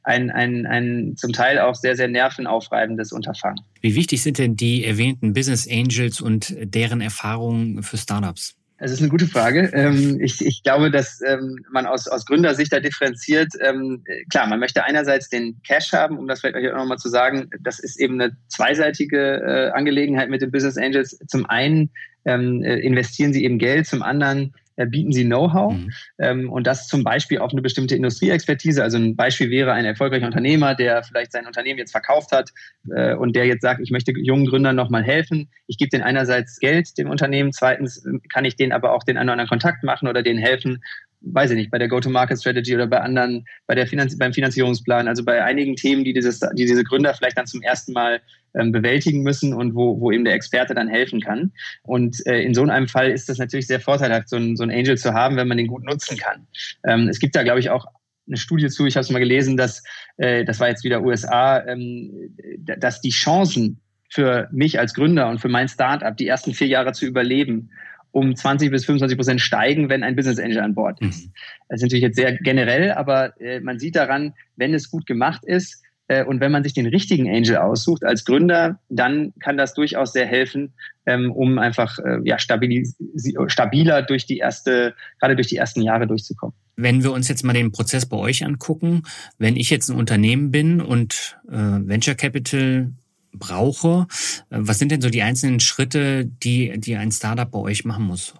[0.03, 3.63] ein, ein, ein zum Teil auch sehr, sehr nervenaufreibendes Unterfangen.
[3.84, 8.56] Wie wichtig sind denn die erwähnten Business Angels und deren Erfahrungen für Startups?
[8.80, 9.69] Das ist eine gute Frage.
[9.74, 13.52] Ähm, ich, ich glaube, dass ähm, man aus, aus Gründersicht da differenziert.
[13.62, 17.50] Ähm, klar, man möchte einerseits den Cash haben, um das vielleicht auch nochmal zu sagen.
[17.60, 21.19] Das ist eben eine zweiseitige äh, Angelegenheit mit den Business Angels.
[21.28, 21.91] Zum einen
[22.24, 25.91] äh, investieren sie eben Geld, zum anderen bieten sie Know-how mhm.
[26.19, 28.83] ähm, und das zum Beispiel auf eine bestimmte Industrieexpertise.
[28.83, 32.51] Also ein Beispiel wäre ein erfolgreicher Unternehmer, der vielleicht sein Unternehmen jetzt verkauft hat
[32.95, 35.49] äh, und der jetzt sagt, ich möchte jungen Gründern nochmal helfen.
[35.67, 39.17] Ich gebe denen einerseits Geld dem Unternehmen, zweitens äh, kann ich denen aber auch den
[39.17, 40.83] einen oder anderen Kontakt machen oder denen helfen,
[41.23, 45.23] weiß ich nicht, bei der Go-to-Market-Strategy oder bei anderen, bei der Finanz beim Finanzierungsplan, also
[45.23, 48.21] bei einigen Themen, die, dieses, die diese Gründer vielleicht dann zum ersten Mal
[48.55, 51.51] ähm, bewältigen müssen und wo, wo eben der Experte dann helfen kann.
[51.83, 54.97] Und äh, in so einem Fall ist das natürlich sehr vorteilhaft, so ein, so Angel
[54.97, 56.47] zu haben, wenn man den gut nutzen kann.
[56.86, 57.86] Ähm, es gibt da, glaube ich, auch
[58.27, 59.83] eine Studie zu, ich habe es mal gelesen, dass,
[60.17, 65.39] äh, das war jetzt wieder USA, ähm, dass die Chancen für mich als Gründer und
[65.39, 67.71] für mein Startup, die ersten vier Jahre zu überleben,
[68.13, 71.26] um 20 bis 25 Prozent steigen, wenn ein Business Angel an Bord ist.
[71.26, 71.32] Mhm.
[71.67, 75.43] Das ist natürlich jetzt sehr generell, aber äh, man sieht daran, wenn es gut gemacht
[75.43, 79.73] ist äh, und wenn man sich den richtigen Angel aussucht als Gründer, dann kann das
[79.73, 80.73] durchaus sehr helfen,
[81.08, 86.56] ähm, um einfach äh, ja, stabiler durch die erste, gerade durch die ersten Jahre durchzukommen.
[86.76, 89.04] Wenn wir uns jetzt mal den Prozess bei euch angucken,
[89.39, 92.91] wenn ich jetzt ein Unternehmen bin und äh, Venture Capital
[93.34, 94.08] brauche.
[94.50, 98.06] Äh, was sind denn so die einzelnen Schritte, die, die ein Startup bei euch machen
[98.06, 98.34] muss?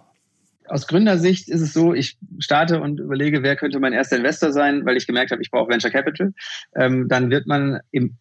[0.66, 4.86] Aus Gründersicht ist es so, ich starte und überlege, wer könnte mein erster Investor sein,
[4.86, 6.32] weil ich gemerkt habe, ich brauche Venture Capital.
[6.74, 8.16] Ähm, dann wird man im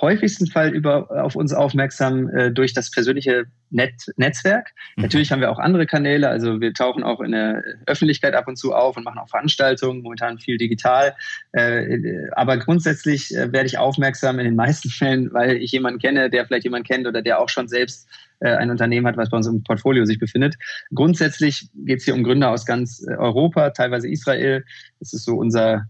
[0.00, 4.70] häufigsten Fall über, auf uns aufmerksam äh, durch das persönliche Net Netzwerk.
[4.96, 5.04] Mhm.
[5.04, 8.56] Natürlich haben wir auch andere Kanäle, also wir tauchen auch in der Öffentlichkeit ab und
[8.56, 11.14] zu auf und machen auch Veranstaltungen, momentan viel digital.
[11.52, 16.30] Äh, aber grundsätzlich äh, werde ich aufmerksam in den meisten Fällen, weil ich jemanden kenne,
[16.30, 18.08] der vielleicht jemanden kennt oder der auch schon selbst
[18.40, 20.56] äh, ein Unternehmen hat, was bei uns im Portfolio sich befindet.
[20.94, 24.64] Grundsätzlich geht es hier um Gründer aus ganz äh, Europa, teilweise Israel.
[24.98, 25.80] Das ist so unser äh,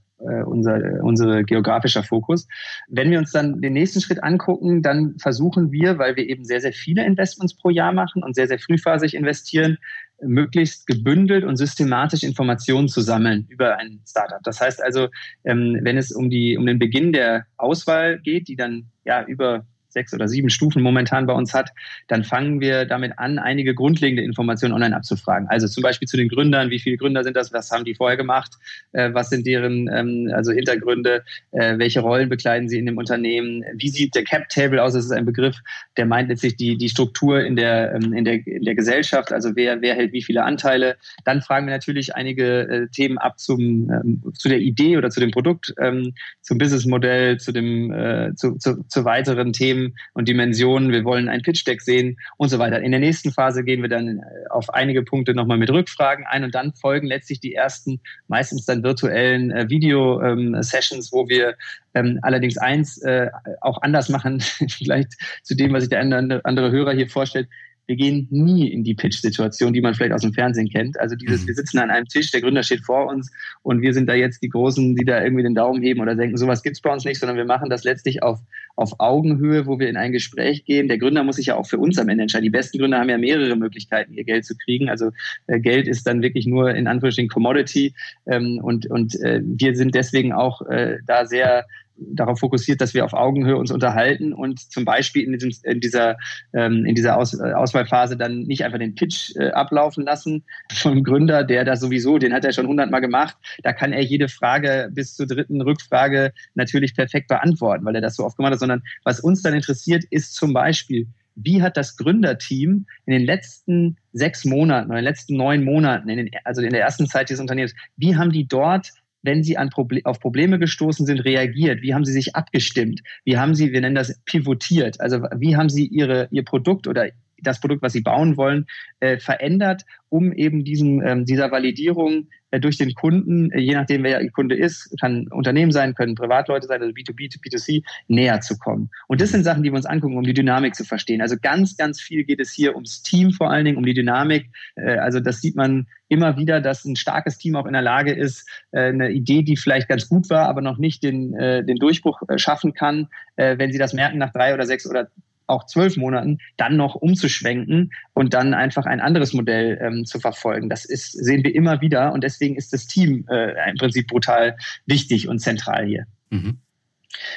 [0.44, 2.46] unser, unser geografischer Fokus.
[2.88, 6.61] Wenn wir uns dann den nächsten Schritt angucken, dann versuchen wir, weil wir eben sehr,
[6.61, 9.78] sehr viele Investments pro Jahr machen und sehr, sehr frühphasig investieren,
[10.22, 14.40] möglichst gebündelt und systematisch Informationen zu sammeln über ein Startup.
[14.44, 15.08] Das heißt also,
[15.44, 19.66] ähm, wenn es um, die, um den Beginn der Auswahl geht, die dann ja über
[19.92, 21.70] sechs oder sieben Stufen momentan bei uns hat,
[22.09, 25.48] dann fangen wir damit an, einige grundlegende Informationen online abzufragen.
[25.48, 28.16] Also zum Beispiel zu den Gründern, wie viele Gründer sind das, was haben die vorher
[28.16, 28.52] gemacht,
[28.92, 33.64] äh, was sind deren ähm, also Hintergründe, äh, welche Rollen bekleiden sie in dem Unternehmen,
[33.74, 35.57] wie sieht der Cap Table aus, das ist ein Begriff,
[35.96, 39.55] der meint letztlich die, die Struktur in der, ähm, in, der, in der Gesellschaft, also
[39.55, 40.96] wer, wer hält wie viele Anteile.
[41.24, 45.20] Dann fragen wir natürlich einige äh, Themen ab zum, ähm, zu der Idee oder zu
[45.20, 50.29] dem Produkt, ähm, zum Businessmodell, zu dem, äh, zu, zu, zu weiteren Themen, Themen und
[50.29, 50.90] Dimensionen.
[50.90, 52.81] Wir wollen ein Pitch-Deck sehen und so weiter.
[52.81, 56.45] In der nächsten Phase gehen wir dann äh, auf einige Punkte nochmal mit Rückfragen ein
[56.45, 61.57] und dann folgen letztlich die ersten, meistens dann virtuellen äh, Video-Sessions, ähm, wo wir
[61.95, 63.29] ähm, allerdings eins äh,
[63.61, 67.49] auch anders machen, vielleicht zu dem, was sich der andere Hörer hier vorstellt
[67.87, 70.99] wir gehen nie in die Pitch-Situation, die man vielleicht aus dem Fernsehen kennt.
[71.01, 71.49] Also dieses, mhm.
[71.49, 73.31] wir sitzen an einem Tisch, der Gründer steht vor uns
[73.62, 76.37] und wir sind da jetzt die Großen, die da irgendwie den Daumen heben oder denken,
[76.37, 78.40] sowas gibt's bei uns nicht, sondern wir machen das letztlich auf,
[78.77, 80.88] auf Augenhöhe, wo wir in ein Gespräch gehen.
[80.88, 82.45] Der Gründer muss sich ja auch für uns am Ende entscheiden.
[82.45, 84.88] Die besten Gründer haben ja mehrere Möglichkeiten, ihr Geld zu kriegen.
[84.88, 85.11] Also
[85.49, 87.95] äh, Geld ist dann wirklich nur in Anführungsstrichen Commodity
[88.27, 93.05] ähm, und, und äh, wir sind deswegen auch äh, da sehr darauf fokussiert, dass wir
[93.05, 96.16] auf Augenhöhe uns unterhalten und zum Beispiel in, diesem, in dieser,
[96.52, 101.05] ähm, in dieser Aus, äh, Auswahlphase dann nicht einfach den Pitch äh, ablaufen lassen vom
[101.05, 104.90] Gründer, der da sowieso, den hat er schon hundertmal gemacht, da kann er jede Frage
[104.92, 108.83] bis zur dritten Rückfrage natürlich perfekt beantworten, weil er das so oft gemacht hat, sondern
[109.05, 114.44] was uns dann interessiert, ist zum Beispiel, wie hat das Gründerteam in den letzten sechs
[114.44, 117.40] Monaten oder in den letzten neun Monaten, in den, also in der ersten Zeit dieses
[117.40, 121.82] Unternehmens, wie haben die dort wenn sie an Proble auf Probleme gestoßen sind, reagiert?
[121.82, 123.02] Wie haben sie sich abgestimmt?
[123.24, 125.00] Wie haben sie, wir nennen das pivotiert?
[125.00, 127.08] Also wie haben sie ihre, ihr Produkt oder
[127.42, 128.66] das Produkt, was sie bauen wollen,
[129.00, 134.02] äh, verändert, um eben diesen, ähm, dieser Validierung äh, durch den Kunden, äh, je nachdem
[134.05, 138.59] wer der Kunde ist, kann Unternehmen sein, können Privatleute sein, also B2B, B2C, näher zu
[138.59, 138.90] kommen.
[139.09, 141.22] Und das sind Sachen, die wir uns angucken, um die Dynamik zu verstehen.
[141.22, 144.50] Also ganz, ganz viel geht es hier ums Team vor allen Dingen, um die Dynamik.
[144.76, 148.12] Äh, also das sieht man immer wieder, dass ein starkes Team auch in der Lage
[148.12, 151.78] ist, äh, eine Idee, die vielleicht ganz gut war, aber noch nicht den, äh, den
[151.78, 155.09] Durchbruch schaffen kann, wenn sie das merken nach drei oder sechs oder
[155.52, 160.68] auch zwölf Monaten, dann noch umzuschwenken und dann einfach ein anderes Modell ähm, zu verfolgen.
[160.68, 164.56] Das ist, sehen wir immer wieder und deswegen ist das Team äh, im Prinzip brutal
[164.86, 166.06] wichtig und zentral hier.
[166.30, 166.58] Mhm.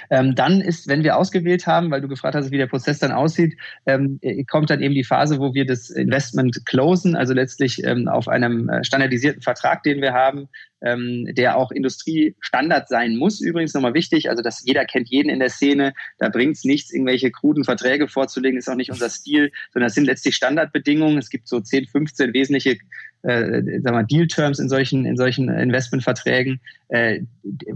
[0.10, 3.12] Ähm, dann ist, wenn wir ausgewählt haben, weil du gefragt hast, wie der Prozess dann
[3.12, 7.84] aussieht, ähm, äh, kommt dann eben die Phase, wo wir das Investment closen, also letztlich
[7.84, 10.50] ähm, auf einem äh, standardisierten Vertrag, den wir haben,
[10.82, 13.42] ähm, der auch Industriestandard sein muss.
[13.42, 15.94] Übrigens nochmal wichtig, also dass jeder kennt jeden in der Szene.
[16.20, 19.96] Da bringt es nichts, irgendwelche kruden Verträge vorzulegen, ist auch nicht unser Stil, sondern es
[19.96, 21.18] sind letztlich Standardbedingungen.
[21.18, 22.78] Es gibt so 10, 15 wesentliche
[23.26, 26.60] äh, sagen wir, Deal-Terms in solchen, in solchen Investmentverträgen,
[26.90, 27.22] äh,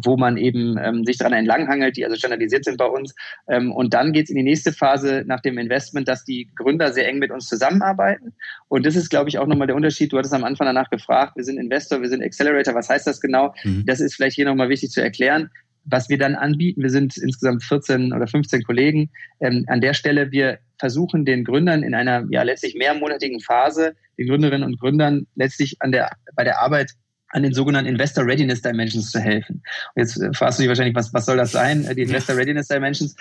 [0.03, 3.15] wo man eben ähm, sich daran entlanghangelt, die also standardisiert sind bei uns.
[3.47, 6.93] Ähm, und dann geht es in die nächste Phase nach dem Investment, dass die Gründer
[6.93, 8.33] sehr eng mit uns zusammenarbeiten.
[8.67, 10.13] Und das ist, glaube ich, auch nochmal der Unterschied.
[10.13, 13.19] Du hattest am Anfang danach gefragt, wir sind Investor, wir sind Accelerator, was heißt das
[13.19, 13.53] genau?
[13.63, 13.85] Mhm.
[13.85, 15.49] Das ist vielleicht hier nochmal wichtig zu erklären
[15.85, 19.09] was wir dann anbieten, wir sind insgesamt 14 oder 15 Kollegen.
[19.39, 24.27] Ähm, an der Stelle, wir versuchen den Gründern in einer ja letztlich mehrmonatigen Phase, den
[24.27, 26.91] Gründerinnen und Gründern letztlich an der, bei der Arbeit
[27.31, 29.61] an den sogenannten Investor Readiness Dimensions zu helfen.
[29.95, 31.85] Und jetzt äh, fragst du dich wahrscheinlich, was, was soll das sein?
[31.85, 33.15] Äh, die Investor Readiness Dimensions.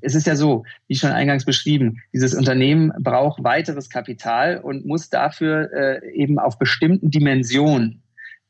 [0.00, 5.10] Es ist ja so, wie schon eingangs beschrieben, dieses Unternehmen braucht weiteres Kapital und muss
[5.10, 8.01] dafür äh, eben auf bestimmten Dimensionen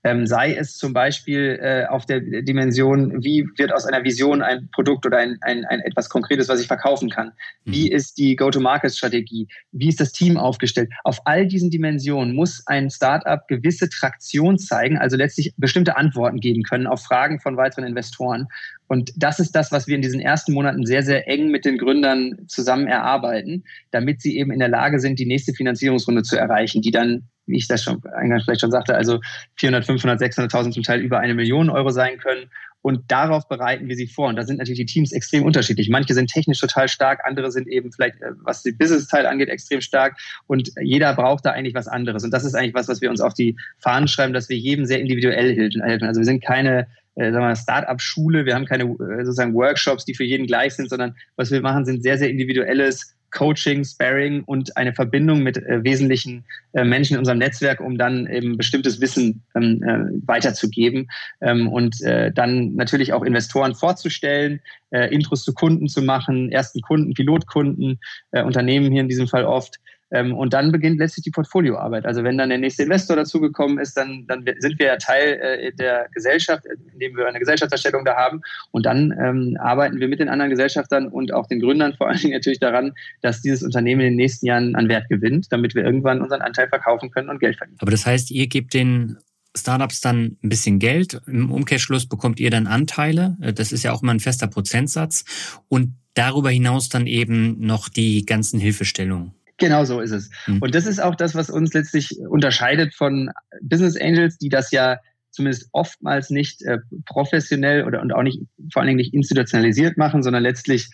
[0.05, 4.69] ähm, sei es zum Beispiel äh, auf der Dimension, wie wird aus einer Vision ein
[4.73, 7.33] Produkt oder ein, ein, ein etwas Konkretes, was ich verkaufen kann?
[7.65, 7.97] Wie mhm.
[7.97, 9.47] ist die Go-to-Market-Strategie?
[9.71, 10.91] Wie ist das Team aufgestellt?
[11.05, 16.65] Auf all diesen Dimensionen muss ein Startup gewisse Traktion zeigen, also letztlich bestimmte Antworten geben
[16.65, 18.49] können auf Fragen von weiteren Investoren.
[18.89, 21.79] Und das ist das, was wir in diesen ersten Monaten sehr, sehr eng mit den
[21.79, 26.83] Gründern zusammen erarbeiten, damit sie eben in der Lage sind, die nächste Finanzierungsrunde zu erreichen,
[26.83, 29.21] die dann wie ich das schon eingangs vielleicht schon sagte, also
[29.57, 32.51] 400, 500, 600.000 zum Teil über eine Million Euro sein können.
[32.83, 34.29] Und darauf bereiten wir sie vor.
[34.29, 35.89] Und da sind natürlich die Teams extrem unterschiedlich.
[35.89, 39.81] Manche sind technisch total stark, andere sind eben vielleicht, äh, was den Business-Teil angeht, extrem
[39.81, 40.19] stark.
[40.49, 42.25] Und jeder braucht da eigentlich was anderes.
[42.25, 44.85] Und das ist eigentlich was, was wir uns auf die Fahnen schreiben, dass wir jedem
[44.85, 46.09] sehr individuell helfen.
[46.09, 50.47] Also wir sind keine äh, Start-up-Schule, wir haben keine äh, sozusagen Workshops, die für jeden
[50.47, 55.43] gleich sind, sondern was wir machen, sind sehr, sehr individuelles Coaching, Sparring und eine Verbindung
[55.43, 60.27] mit äh, wesentlichen äh, Menschen in unserem Netzwerk, um dann eben bestimmtes Wissen ähm, äh,
[60.27, 61.09] weiterzugeben
[61.41, 66.81] ähm, und äh, dann natürlich auch Investoren vorzustellen, äh, Intros zu Kunden zu machen, ersten
[66.83, 67.99] Kunden, Pilotkunden,
[68.31, 69.81] äh, Unternehmen hier in diesem Fall oft
[70.13, 72.05] und dann beginnt letztlich die Portfolioarbeit.
[72.05, 75.73] Also wenn dann der nächste Investor dazugekommen ist, dann, dann sind wir ja Teil äh,
[75.73, 78.43] der Gesellschaft, indem wir eine Gesellschafterstellung da haben.
[78.71, 82.19] Und dann ähm, arbeiten wir mit den anderen Gesellschaftern und auch den Gründern vor allen
[82.19, 85.85] Dingen natürlich daran, dass dieses Unternehmen in den nächsten Jahren an Wert gewinnt, damit wir
[85.85, 87.79] irgendwann unseren Anteil verkaufen können und Geld verdienen.
[87.81, 89.17] Aber das heißt, ihr gebt den
[89.57, 91.21] Startups dann ein bisschen Geld.
[91.27, 93.37] Im Umkehrschluss bekommt ihr dann Anteile.
[93.55, 95.25] Das ist ja auch immer ein fester Prozentsatz.
[95.69, 99.35] Und darüber hinaus dann eben noch die ganzen Hilfestellungen.
[99.59, 100.31] Genau so ist es.
[100.47, 100.59] Mhm.
[100.61, 104.99] Und das ist auch das, was uns letztlich unterscheidet von Business Angels, die das ja
[105.31, 108.41] zumindest oftmals nicht äh, professionell oder und auch nicht
[108.73, 110.91] vor allen Dingen nicht institutionalisiert machen, sondern letztlich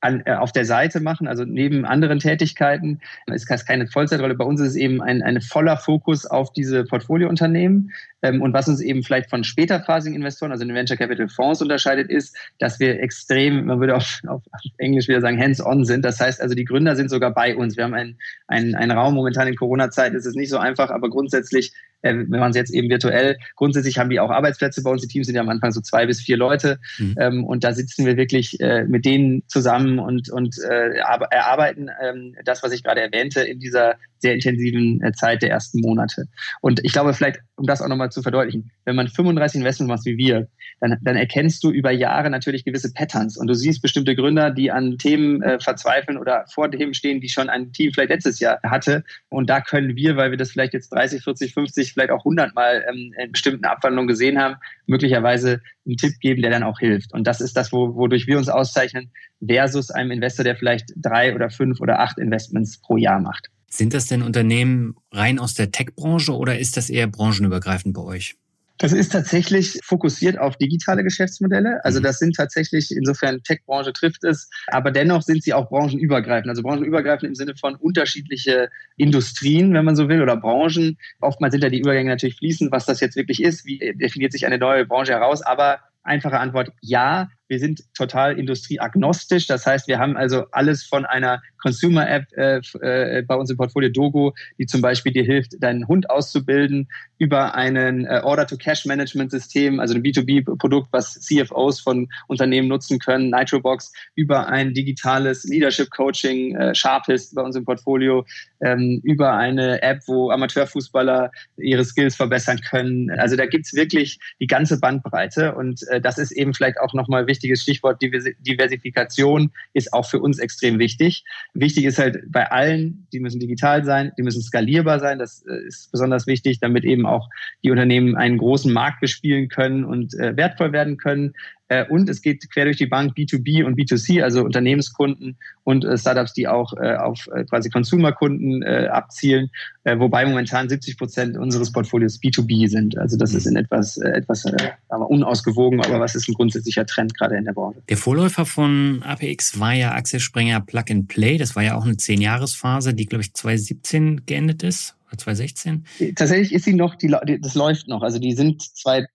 [0.00, 3.00] an, äh, auf der Seite machen, also neben anderen Tätigkeiten.
[3.26, 4.34] Es ist keine Vollzeitrolle.
[4.34, 7.92] Bei uns ist es eben ein, ein voller Fokus auf diese Portfoliounternehmen.
[8.22, 12.10] Ähm, und was uns eben vielleicht von späterphasigen Investoren, also den Venture Capital Fonds unterscheidet,
[12.10, 14.42] ist, dass wir extrem, man würde auf, auf
[14.78, 16.04] Englisch wieder sagen, hands-on sind.
[16.04, 17.76] Das heißt also, die Gründer sind sogar bei uns.
[17.76, 21.10] Wir haben einen, einen, einen Raum, momentan in Corona-Zeiten ist es nicht so einfach, aber
[21.10, 25.02] grundsätzlich äh, wenn man es jetzt eben virtuell, grundsätzlich haben die auch Arbeitsplätze bei uns.
[25.02, 26.78] Die Teams sind ja am Anfang so zwei bis vier Leute.
[26.98, 27.14] Mhm.
[27.18, 32.36] Ähm, und da sitzen wir wirklich äh, mit denen zusammen und, und äh, erarbeiten ähm,
[32.44, 36.26] das, was ich gerade erwähnte, in dieser sehr intensiven äh, Zeit der ersten Monate.
[36.60, 40.06] Und ich glaube, vielleicht um das auch nochmal zu verdeutlichen, wenn man 35 Investments macht
[40.06, 40.48] wie wir,
[40.80, 44.70] dann, dann erkennst du über Jahre natürlich gewisse Patterns und du siehst bestimmte Gründer, die
[44.70, 48.60] an Themen äh, verzweifeln oder vor Themen stehen, die schon ein Team vielleicht letztes Jahr
[48.64, 49.04] hatte.
[49.28, 52.54] Und da können wir, weil wir das vielleicht jetzt 30, 40, 50, vielleicht auch 100
[52.54, 57.12] Mal ähm, in bestimmten Abwandlungen gesehen haben, möglicherweise einen Tipp geben, der dann auch hilft.
[57.12, 59.10] Und das ist das, wo, wodurch wir uns auszeichnen,
[59.46, 63.50] versus einem Investor, der vielleicht drei oder fünf oder acht Investments pro Jahr macht.
[63.72, 68.36] Sind das denn Unternehmen rein aus der Tech-Branche oder ist das eher branchenübergreifend bei euch?
[68.78, 71.84] Das ist tatsächlich fokussiert auf digitale Geschäftsmodelle.
[71.84, 72.04] Also mhm.
[72.04, 76.48] das sind tatsächlich, insofern Tech-Branche trifft es, aber dennoch sind sie auch branchenübergreifend.
[76.48, 80.96] Also branchenübergreifend im Sinne von unterschiedliche Industrien, wenn man so will, oder Branchen.
[81.20, 83.66] Oftmals sind ja die Übergänge natürlich fließend, was das jetzt wirklich ist.
[83.66, 85.42] Wie definiert sich eine neue Branche heraus?
[85.42, 89.48] Aber einfache Antwort, ja, wir sind total industrieagnostisch.
[89.48, 93.90] Das heißt, wir haben also alles von einer Consumer-App äh, äh, bei uns im Portfolio
[93.90, 100.02] Dogo, die zum Beispiel dir hilft, deinen Hund auszubilden, über einen äh, Order-to-Cash-Management-System, also ein
[100.02, 107.42] B2B-Produkt, was CFOs von Unternehmen nutzen können, Nitrobox, über ein digitales Leadership-Coaching, äh, Sharpist bei
[107.42, 108.24] uns im Portfolio,
[108.62, 113.10] ähm, über eine App, wo Amateurfußballer ihre Skills verbessern können.
[113.10, 117.26] Also da gibt's wirklich die ganze Bandbreite und äh, das ist eben vielleicht auch nochmal
[117.40, 118.02] wichtiges Stichwort.
[118.02, 121.24] Diversifikation ist auch für uns extrem wichtig.
[121.54, 125.18] Wichtig ist halt bei allen, die müssen digital sein, die müssen skalierbar sein.
[125.18, 127.28] Das äh, ist besonders wichtig, damit eben auch
[127.64, 131.32] die Unternehmen einen großen Markt bespielen können und äh, wertvoll werden können.
[131.70, 135.96] Äh, und es geht quer durch die Bank B2B und B2C, also Unternehmenskunden und äh,
[135.96, 139.50] Startups, die auch äh, auf quasi Consumerkunden abzielen,
[139.84, 142.98] wobei momentan 70 Prozent unseres Portfolios B2B sind.
[142.98, 146.86] Also das ist in etwas, äh, etwas äh, aber unausgewogen, aber was ist ein grundsätzlicher
[146.86, 147.82] Trend gerade in der Branche?
[147.88, 151.38] Der Vorläufer von APX war ja Axel Springer Plug and Play.
[151.38, 154.96] Das war ja auch eine 10-Jahres-Phase, die, glaube ich, 2017 geendet ist.
[155.16, 155.84] 2016?
[156.14, 157.08] Tatsächlich ist sie noch, die,
[157.40, 158.02] das läuft noch.
[158.02, 159.06] Also die sind zwei,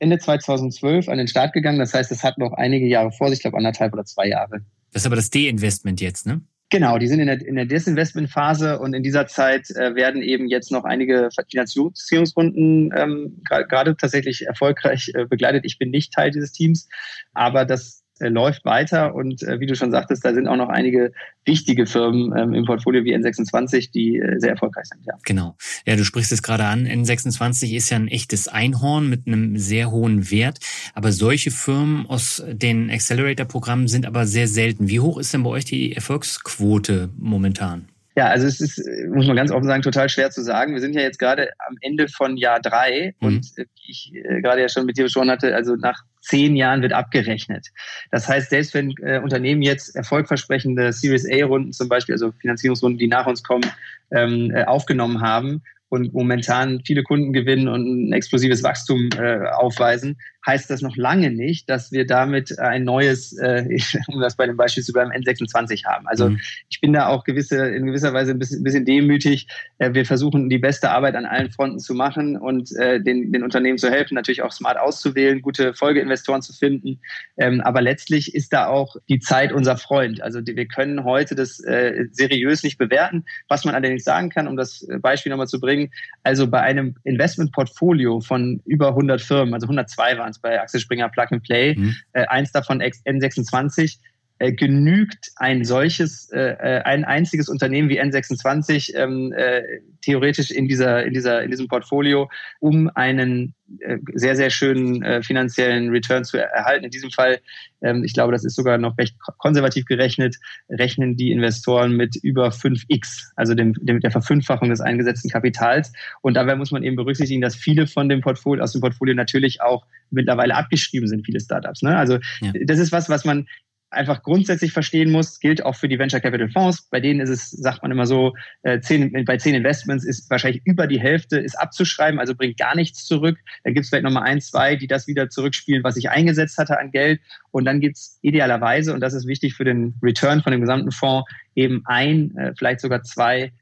[0.00, 1.78] Ende 2012 an den Start gegangen.
[1.78, 4.60] Das heißt, es hat noch einige Jahre vor sich, ich glaube anderthalb oder zwei Jahre.
[4.92, 6.40] Das ist aber das D-Investment jetzt, ne?
[6.72, 10.46] Genau, die sind in der, in der Desinvestment-Phase und in dieser Zeit äh, werden eben
[10.48, 15.64] jetzt noch einige Finanzierungsrunden ähm, gerade tatsächlich erfolgreich äh, begleitet.
[15.64, 16.88] Ich bin nicht Teil dieses Teams,
[17.34, 21.12] aber das läuft weiter und äh, wie du schon sagtest, da sind auch noch einige
[21.44, 25.04] wichtige Firmen ähm, im Portfolio wie N26, die äh, sehr erfolgreich sind.
[25.06, 25.14] Ja.
[25.24, 25.56] Genau.
[25.86, 26.86] Ja, du sprichst es gerade an.
[26.86, 30.58] N26 ist ja ein echtes Einhorn mit einem sehr hohen Wert.
[30.94, 34.88] Aber solche Firmen aus den Accelerator-Programmen sind aber sehr selten.
[34.88, 37.88] Wie hoch ist denn bei euch die Erfolgsquote momentan?
[38.16, 40.74] Ja, also es ist, muss man ganz offen sagen, total schwer zu sagen.
[40.74, 43.26] Wir sind ja jetzt gerade am Ende von Jahr drei mhm.
[43.26, 46.82] und wie ich äh, gerade ja schon mit dir besprochen hatte, also nach zehn Jahren
[46.82, 47.68] wird abgerechnet.
[48.10, 53.08] Das heißt, selbst wenn äh, Unternehmen jetzt erfolgversprechende Series A-Runden zum Beispiel, also Finanzierungsrunden, die
[53.08, 53.64] nach uns kommen,
[54.12, 60.18] ähm, äh, aufgenommen haben und momentan viele Kunden gewinnen und ein explosives Wachstum äh, aufweisen,
[60.46, 63.64] heißt das noch lange nicht, dass wir damit ein neues, äh,
[64.08, 66.06] um das bei dem Beispiel zu bleiben, N26 haben.
[66.06, 66.40] Also mhm.
[66.68, 69.48] ich bin da auch gewisse, in gewisser Weise ein bisschen, bisschen demütig.
[69.78, 73.42] Äh, wir versuchen die beste Arbeit an allen Fronten zu machen und äh, den, den
[73.42, 77.00] Unternehmen zu helfen, natürlich auch smart auszuwählen, gute Folgeinvestoren zu finden.
[77.38, 80.22] Ähm, aber letztlich ist da auch die Zeit unser Freund.
[80.22, 83.24] Also die, wir können heute das äh, seriös nicht bewerten.
[83.48, 85.90] Was man allerdings sagen kann, um das Beispiel nochmal zu bringen, bringen.
[86.22, 91.08] Also bei einem Investmentportfolio von über 100 Firmen, also 102 waren es bei Axel Springer
[91.08, 91.94] Plug and Play, mhm.
[92.12, 93.98] äh, eins davon N26,
[94.40, 99.62] äh, genügt ein solches, äh, äh, ein einziges Unternehmen wie N26 ähm, äh,
[100.00, 105.90] theoretisch in dieser, in dieser, in diesem Portfolio, um einen äh, sehr, sehr schönen finanziellen
[105.90, 106.86] Return zu erhalten.
[106.86, 107.40] In diesem Fall,
[107.82, 110.36] ähm, ich glaube, das ist sogar noch recht konservativ gerechnet,
[110.70, 115.92] rechnen die Investoren mit über 5x, also dem, dem, der Verfünffachung des eingesetzten Kapitals.
[116.22, 119.60] Und dabei muss man eben berücksichtigen, dass viele von dem Portfolio, aus dem Portfolio natürlich
[119.60, 121.82] auch mittlerweile abgeschrieben sind, viele Startups.
[121.82, 121.94] Ne?
[121.94, 122.52] Also ja.
[122.64, 123.46] das ist was, was man
[123.90, 126.82] einfach grundsätzlich verstehen muss, gilt auch für die Venture Capital Fonds.
[126.90, 130.62] Bei denen ist es, sagt man immer so, äh, zehn, bei zehn Investments ist wahrscheinlich
[130.64, 133.38] über die Hälfte ist abzuschreiben, also bringt gar nichts zurück.
[133.64, 136.78] Da gibt es vielleicht nochmal ein, zwei, die das wieder zurückspielen, was ich eingesetzt hatte
[136.78, 137.20] an Geld.
[137.50, 140.92] Und dann gibt es idealerweise, und das ist wichtig für den Return von dem gesamten
[140.92, 143.52] Fonds, eben ein, äh, vielleicht sogar zwei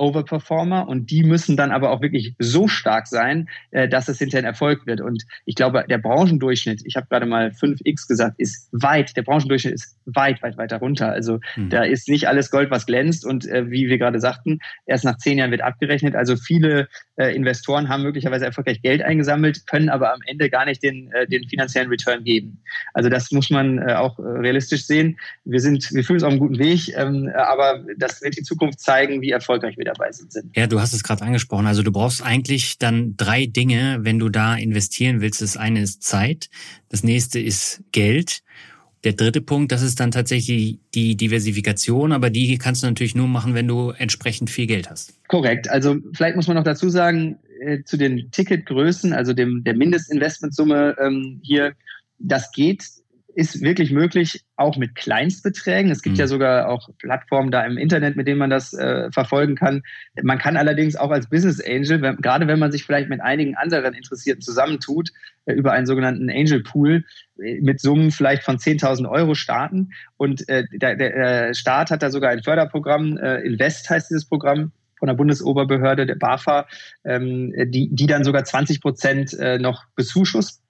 [0.00, 4.42] Overperformer und die müssen dann aber auch wirklich so stark sein, äh, dass es hinterher
[4.42, 5.00] ein Erfolg wird.
[5.00, 9.74] Und ich glaube, der Branchendurchschnitt, ich habe gerade mal 5x gesagt, ist weit, der Branchendurchschnitt
[9.74, 11.10] ist weit, weit weiter runter.
[11.10, 11.68] Also mhm.
[11.68, 13.24] da ist nicht alles Gold, was glänzt.
[13.26, 16.14] Und äh, wie wir gerade sagten, erst nach zehn Jahren wird abgerechnet.
[16.14, 16.88] Also viele
[17.20, 21.26] äh, Investoren haben möglicherweise erfolgreich Geld eingesammelt, können aber am Ende gar nicht den, äh,
[21.28, 22.62] den finanziellen Return geben.
[22.94, 25.18] Also das muss man äh, auch äh, realistisch sehen.
[25.44, 28.80] Wir sind, wir fühlen uns auf einem guten Weg, ähm, aber das wird die Zukunft
[28.80, 30.32] zeigen, wie erfolgreich wir dabei sind.
[30.56, 31.66] Ja, du hast es gerade angesprochen.
[31.66, 35.42] Also du brauchst eigentlich dann drei Dinge, wenn du da investieren willst.
[35.42, 36.48] Das eine ist Zeit,
[36.88, 38.42] das nächste ist Geld
[39.04, 43.28] der dritte Punkt, das ist dann tatsächlich die Diversifikation, aber die kannst du natürlich nur
[43.28, 45.14] machen, wenn du entsprechend viel Geld hast.
[45.28, 45.70] Korrekt.
[45.70, 50.96] Also vielleicht muss man noch dazu sagen, äh, zu den Ticketgrößen, also dem, der Mindestinvestmentsumme
[51.00, 51.72] ähm, hier,
[52.18, 52.84] das geht
[53.34, 55.90] ist wirklich möglich, auch mit Kleinstbeträgen.
[55.90, 56.20] Es gibt mhm.
[56.20, 59.82] ja sogar auch Plattformen da im Internet, mit denen man das äh, verfolgen kann.
[60.22, 63.56] Man kann allerdings auch als Business Angel, wenn, gerade wenn man sich vielleicht mit einigen
[63.56, 65.10] anderen Interessierten zusammentut,
[65.46, 67.04] äh, über einen sogenannten Angel Pool,
[67.42, 69.90] äh, mit Summen vielleicht von 10.000 Euro starten.
[70.16, 74.72] Und äh, der, der Staat hat da sogar ein Förderprogramm, äh, Invest heißt dieses Programm,
[74.98, 76.66] von der Bundesoberbehörde, der BAFA,
[77.04, 80.62] ähm, die, die dann sogar 20 Prozent äh, noch bezuschusst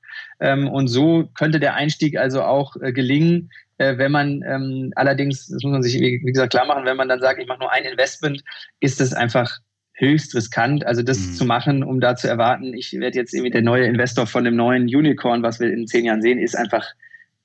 [0.68, 5.62] und so könnte der Einstieg also auch äh, gelingen, äh, wenn man ähm, allerdings, das
[5.62, 7.84] muss man sich wie, gesagt klar machen, wenn man dann sagt, ich mache nur ein
[7.84, 8.42] Investment,
[8.80, 9.58] ist das einfach
[9.94, 11.32] höchst riskant, also das mhm.
[11.34, 14.56] zu machen, um da zu erwarten, ich werde jetzt irgendwie der neue Investor von dem
[14.56, 16.86] neuen Unicorn, was wir in zehn Jahren sehen, ist einfach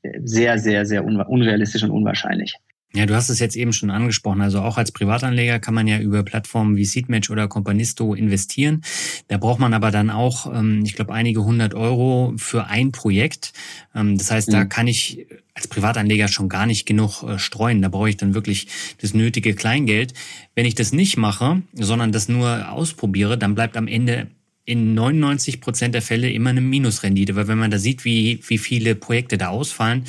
[0.04, 2.56] äh, sehr, sehr, sehr unrealistisch und unwahrscheinlich.
[2.96, 4.40] Ja, du hast es jetzt eben schon angesprochen.
[4.40, 8.84] Also auch als Privatanleger kann man ja über Plattformen wie Seedmatch oder Companisto investieren.
[9.28, 13.52] Da braucht man aber dann auch, ähm, ich glaube, einige hundert Euro für ein Projekt.
[13.94, 14.70] Ähm, das heißt, da mhm.
[14.70, 17.82] kann ich als Privatanleger schon gar nicht genug äh, streuen.
[17.82, 18.68] Da brauche ich dann wirklich
[19.02, 20.14] das nötige Kleingeld.
[20.56, 24.28] Wenn ich das nicht mache, sondern das nur ausprobiere, dann bleibt am Ende
[24.66, 28.58] in 99 Prozent der Fälle immer eine Minusrendite, weil wenn man da sieht, wie, wie
[28.58, 30.06] viele Projekte da ausfallen,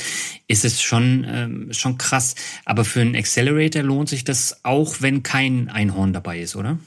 [0.49, 2.35] ist es schon, ähm, schon krass.
[2.65, 6.79] Aber für einen Accelerator lohnt sich das auch, wenn kein Einhorn dabei ist, oder?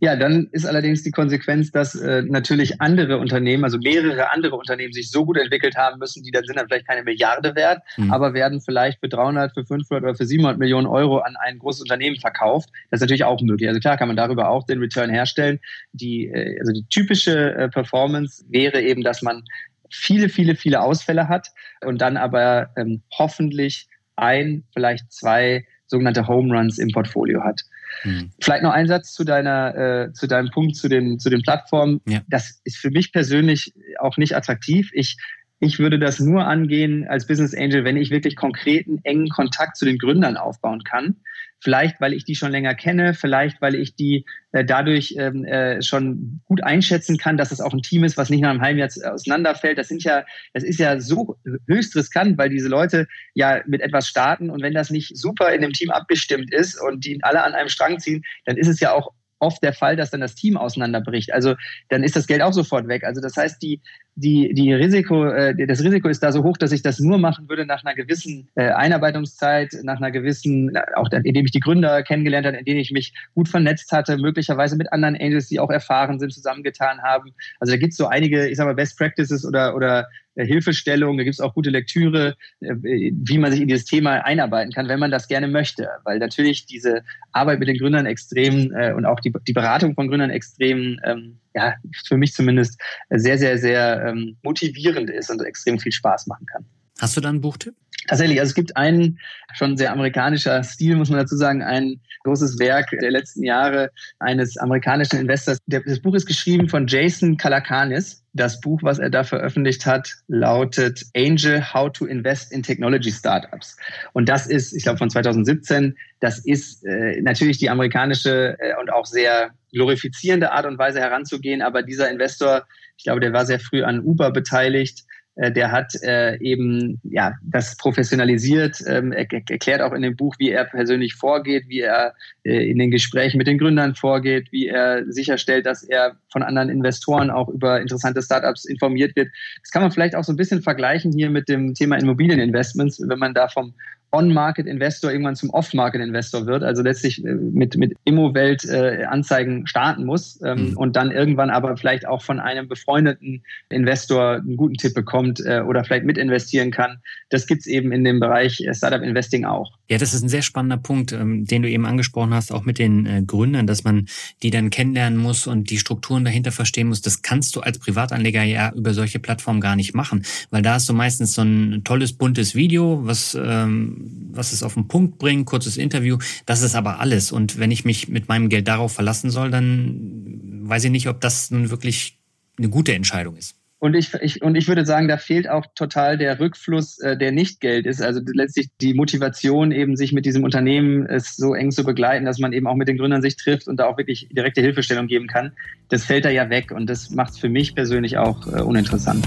[0.00, 4.92] Ja, dann ist allerdings die Konsequenz, dass äh, natürlich andere Unternehmen, also mehrere andere Unternehmen
[4.92, 8.12] sich so gut entwickelt haben müssen, die dann sind dann vielleicht keine Milliarde wert, mhm.
[8.12, 11.82] aber werden vielleicht für 300, für 500 oder für 700 Millionen Euro an ein großes
[11.82, 12.70] Unternehmen verkauft.
[12.90, 13.68] Das ist natürlich auch möglich.
[13.68, 15.60] Also klar kann man darüber auch den Return herstellen.
[15.92, 19.42] Die, äh, also die typische äh, Performance wäre eben, dass man
[19.90, 21.48] viele, viele, viele Ausfälle hat
[21.84, 27.62] und dann aber ähm, hoffentlich ein, vielleicht zwei sogenannte Home Runs im Portfolio hat.
[28.04, 28.30] Mhm.
[28.40, 32.00] Vielleicht noch ein Satz zu deiner, äh, zu deinem Punkt zu den, zu den Plattformen.
[32.06, 32.20] Ja.
[32.28, 34.90] Das ist für mich persönlich auch nicht attraktiv.
[34.92, 35.16] Ich
[35.60, 39.84] ich würde das nur angehen als Business Angel, wenn ich wirklich konkreten, engen Kontakt zu
[39.84, 41.16] den Gründern aufbauen kann.
[41.60, 45.82] Vielleicht, weil ich die schon länger kenne, vielleicht, weil ich die äh, dadurch ähm, äh,
[45.82, 48.78] schon gut einschätzen kann, dass es auch ein Team ist, was nicht nach einem halben
[48.78, 49.76] Jahr auseinanderfällt.
[49.76, 51.36] Das sind ja, das ist ja so
[51.66, 55.62] höchst riskant, weil diese Leute ja mit etwas starten und wenn das nicht super in
[55.62, 58.92] dem Team abgestimmt ist und die alle an einem Strang ziehen, dann ist es ja
[58.92, 61.32] auch oft der Fall, dass dann das Team auseinanderbricht.
[61.32, 61.54] Also
[61.88, 63.04] dann ist das Geld auch sofort weg.
[63.04, 63.80] Also das heißt, die,
[64.20, 67.48] die, die Risiko, äh, das Risiko ist da so hoch, dass ich das nur machen
[67.48, 72.46] würde nach einer gewissen äh, Einarbeitungszeit, nach einer gewissen, auch indem ich die Gründer kennengelernt
[72.46, 76.32] habe, indem ich mich gut vernetzt hatte, möglicherweise mit anderen Angels, die auch erfahren sind,
[76.32, 77.32] zusammengetan haben.
[77.60, 81.16] Also da gibt es so einige, ich sag mal, Best Practices oder, oder äh, Hilfestellung,
[81.16, 84.88] da gibt es auch gute Lektüre, äh, wie man sich in dieses Thema einarbeiten kann,
[84.88, 85.88] wenn man das gerne möchte.
[86.04, 87.02] Weil natürlich diese
[87.32, 91.38] Arbeit mit den Gründern extrem äh, und auch die, die Beratung von Gründern extrem ähm,
[91.54, 91.74] ja,
[92.06, 92.80] für mich zumindest
[93.10, 96.64] sehr, sehr, sehr ähm, motivierend ist und extrem viel Spaß machen kann.
[97.00, 97.74] Hast du da einen Buchtipp?
[98.06, 99.18] Tatsächlich, also es gibt einen
[99.54, 104.56] schon sehr amerikanischer Stil, muss man dazu sagen, ein großes Werk der letzten Jahre eines
[104.56, 105.58] amerikanischen Investors.
[105.66, 108.22] Das Buch ist geschrieben von Jason Kalakanis.
[108.34, 113.76] Das Buch, was er da veröffentlicht hat, lautet Angel, How to Invest in Technology Startups.
[114.12, 115.96] Und das ist, ich glaube, von 2017.
[116.20, 121.62] Das ist äh, natürlich die amerikanische äh, und auch sehr glorifizierende Art und Weise heranzugehen.
[121.62, 122.64] Aber dieser Investor,
[122.96, 125.04] ich glaube, der war sehr früh an Uber beteiligt
[125.38, 130.50] der hat äh, eben ja das professionalisiert, ähm, er, erklärt auch in dem Buch, wie
[130.50, 132.14] er persönlich vorgeht, wie er
[132.44, 136.68] äh, in den Gesprächen mit den Gründern vorgeht, wie er sicherstellt, dass er von anderen
[136.68, 139.28] Investoren auch über interessante Startups informiert wird.
[139.62, 143.18] Das kann man vielleicht auch so ein bisschen vergleichen hier mit dem Thema Immobilieninvestments, wenn
[143.18, 143.74] man da vom
[144.10, 150.70] On-Market-Investor irgendwann zum Off-Market-Investor wird, also letztlich äh, mit, mit Immo-Welt-Anzeigen äh, starten muss ähm,
[150.70, 150.76] mhm.
[150.76, 155.60] und dann irgendwann aber vielleicht auch von einem befreundeten Investor einen guten Tipp bekommt äh,
[155.60, 157.00] oder vielleicht mitinvestieren kann.
[157.28, 159.72] Das gibt's eben in dem Bereich äh, Startup Investing auch.
[159.90, 162.78] Ja, das ist ein sehr spannender Punkt, ähm, den du eben angesprochen hast, auch mit
[162.78, 164.06] den äh, Gründern, dass man
[164.42, 167.00] die dann kennenlernen muss und die Strukturen dahinter verstehen muss.
[167.00, 170.88] Das kannst du als Privatanleger ja über solche Plattformen gar nicht machen, weil da hast
[170.88, 175.44] du meistens so ein tolles, buntes Video, was ähm, lass es auf den Punkt bringen,
[175.44, 176.18] kurzes Interview.
[176.46, 177.32] Das ist aber alles.
[177.32, 181.20] Und wenn ich mich mit meinem Geld darauf verlassen soll, dann weiß ich nicht, ob
[181.20, 182.18] das nun wirklich
[182.58, 183.57] eine gute Entscheidung ist.
[183.80, 187.30] Und ich, ich, und ich würde sagen, da fehlt auch total der Rückfluss, äh, der
[187.30, 188.02] nicht Geld ist.
[188.02, 192.40] Also letztlich die Motivation, eben sich mit diesem Unternehmen es so eng zu begleiten, dass
[192.40, 195.28] man eben auch mit den Gründern sich trifft und da auch wirklich direkte Hilfestellung geben
[195.28, 195.52] kann.
[195.90, 199.24] Das fällt da ja weg und das macht es für mich persönlich auch äh, uninteressant.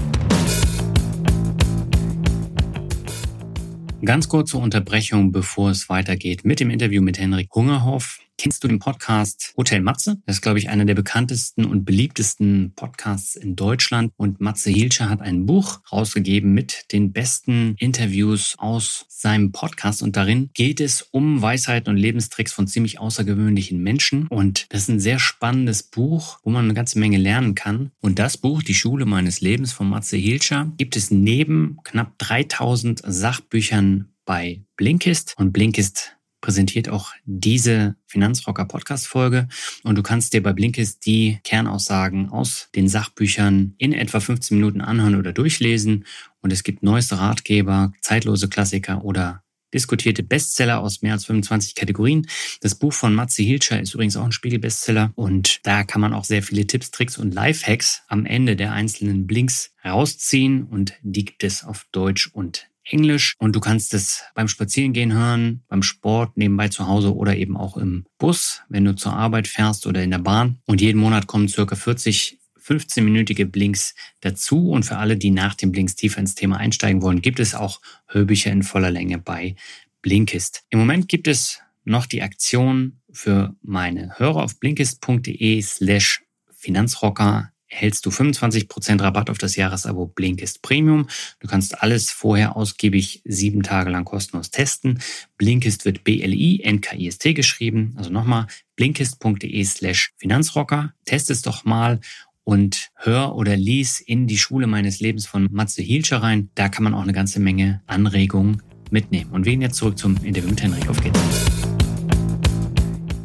[4.04, 8.18] Ganz kurze Unterbrechung, bevor es weitergeht mit dem Interview mit Henrik Hungerhoff.
[8.42, 10.20] Kennst du den Podcast Hotel Matze?
[10.26, 14.12] Das ist, glaube ich, einer der bekanntesten und beliebtesten Podcasts in Deutschland.
[14.16, 20.02] Und Matze Hilscher hat ein Buch rausgegeben mit den besten Interviews aus seinem Podcast.
[20.02, 24.26] Und darin geht es um Weisheiten und Lebenstricks von ziemlich außergewöhnlichen Menschen.
[24.26, 27.92] Und das ist ein sehr spannendes Buch, wo man eine ganze Menge lernen kann.
[28.00, 33.02] Und das Buch, Die Schule meines Lebens von Matze Hilscher, gibt es neben knapp 3000
[33.06, 35.34] Sachbüchern bei Blinkist.
[35.36, 39.48] Und Blinkist präsentiert auch diese Finanzrocker Podcast Folge
[39.82, 44.82] und du kannst dir bei Blinkist die Kernaussagen aus den Sachbüchern in etwa 15 Minuten
[44.82, 46.04] anhören oder durchlesen.
[46.42, 52.26] Und es gibt neueste Ratgeber, zeitlose Klassiker oder diskutierte Bestseller aus mehr als 25 Kategorien.
[52.60, 55.12] Das Buch von Matze Hilscher ist übrigens auch ein Spiegel-Bestseller.
[55.14, 59.26] Und da kann man auch sehr viele Tipps, Tricks und Lifehacks am Ende der einzelnen
[59.26, 60.64] Blinks rausziehen.
[60.64, 65.62] Und die gibt es auf Deutsch und Englisch und du kannst es beim Spazierengehen hören,
[65.68, 69.86] beim Sport, nebenbei zu Hause oder eben auch im Bus, wenn du zur Arbeit fährst
[69.86, 70.58] oder in der Bahn.
[70.66, 74.70] Und jeden Monat kommen circa 40 15-minütige Blinks dazu.
[74.70, 77.80] Und für alle, die nach den Blinks tiefer ins Thema einsteigen wollen, gibt es auch
[78.06, 79.56] Hörbücher in voller Länge bei
[80.00, 80.64] Blinkist.
[80.70, 86.22] Im Moment gibt es noch die Aktion für meine Hörer auf blinkist.de slash
[86.52, 91.08] Finanzrocker erhältst du 25% Rabatt auf das Jahresabo Blinkist Premium.
[91.40, 95.00] Du kannst alles vorher ausgiebig sieben Tage lang kostenlos testen.
[95.38, 97.94] Blinkist wird B-L-I-N-K-I-S-T geschrieben.
[97.96, 98.46] Also nochmal
[98.76, 100.92] blinkist.de slash Finanzrocker.
[101.04, 102.00] Test es doch mal
[102.44, 106.50] und hör oder lies in die Schule meines Lebens von Matze Hielscher rein.
[106.54, 109.30] Da kann man auch eine ganze Menge Anregungen mitnehmen.
[109.30, 110.88] Und wir gehen jetzt zurück zum Interview mit Henrik.
[110.88, 111.61] Auf geht's.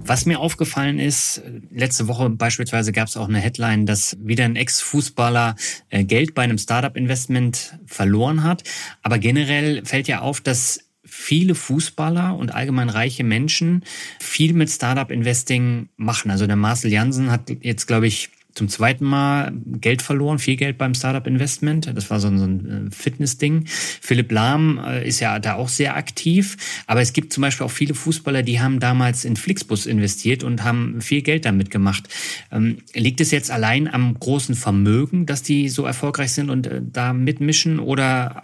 [0.08, 4.56] Was mir aufgefallen ist, letzte Woche beispielsweise gab es auch eine Headline, dass wieder ein
[4.56, 5.56] Ex-Fußballer
[5.90, 8.64] äh, Geld bei einem Startup-Investment verloren hat.
[9.02, 13.84] Aber generell fällt ja auf, dass viele Fußballer und allgemein reiche Menschen
[14.20, 16.32] viel mit Startup-Investing machen.
[16.32, 20.78] Also der Marcel Jansen hat jetzt, glaube ich, zum zweiten Mal Geld verloren, viel Geld
[20.78, 21.92] beim Startup Investment.
[21.96, 23.66] Das war so ein, so ein äh, Fitness-Ding.
[23.68, 26.58] Philipp Lahm äh, ist ja da auch sehr aktiv.
[26.88, 30.64] Aber es gibt zum Beispiel auch viele Fußballer, die haben damals in Flixbus investiert und
[30.64, 32.10] haben viel Geld damit gemacht.
[32.52, 36.82] Ähm, liegt es jetzt allein am großen Vermögen, dass die so erfolgreich sind und äh,
[36.84, 38.44] da mitmischen oder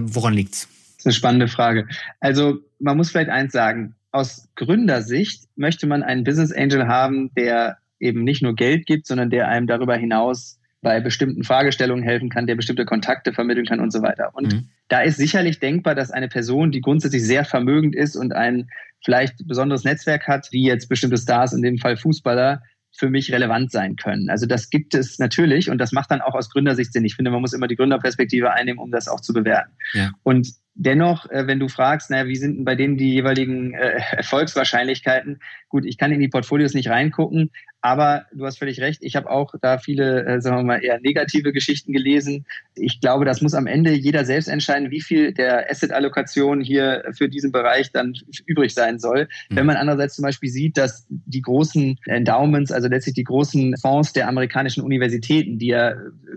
[0.00, 0.66] woran liegt's?
[0.96, 1.86] Das ist eine spannende Frage.
[2.20, 3.94] Also man muss vielleicht eins sagen.
[4.12, 9.30] Aus Gründersicht möchte man einen Business Angel haben, der eben nicht nur Geld gibt, sondern
[9.30, 13.92] der einem darüber hinaus bei bestimmten Fragestellungen helfen kann, der bestimmte Kontakte vermitteln kann und
[13.92, 14.30] so weiter.
[14.34, 14.68] Und mhm.
[14.88, 18.68] da ist sicherlich denkbar, dass eine Person, die grundsätzlich sehr vermögend ist und ein
[19.02, 22.62] vielleicht besonderes Netzwerk hat, wie jetzt bestimmte Stars, in dem Fall Fußballer,
[22.96, 24.30] für mich relevant sein können.
[24.30, 27.04] Also das gibt es natürlich und das macht dann auch aus Gründersicht Sinn.
[27.04, 29.72] Ich finde, man muss immer die Gründerperspektive einnehmen, um das auch zu bewerten.
[29.94, 30.12] Ja.
[30.22, 34.00] Und dennoch, äh, wenn du fragst, naja, wie sind denn bei denen die jeweiligen äh,
[34.16, 35.40] Erfolgswahrscheinlichkeiten?
[35.68, 37.50] Gut, ich kann in die Portfolios nicht reingucken,
[37.84, 39.02] aber du hast völlig recht.
[39.02, 42.46] Ich habe auch da viele, äh, sagen wir mal, eher negative Geschichten gelesen.
[42.76, 47.28] Ich glaube, das muss am Ende jeder selbst entscheiden, wie viel der Asset-Allokation hier für
[47.28, 48.14] diesen Bereich dann
[48.46, 49.28] übrig sein soll.
[49.50, 49.56] Mhm.
[49.56, 54.14] Wenn man andererseits zum Beispiel sieht, dass die großen Endowments, also letztlich die großen Fonds
[54.14, 55.92] der amerikanischen Universitäten, die ja,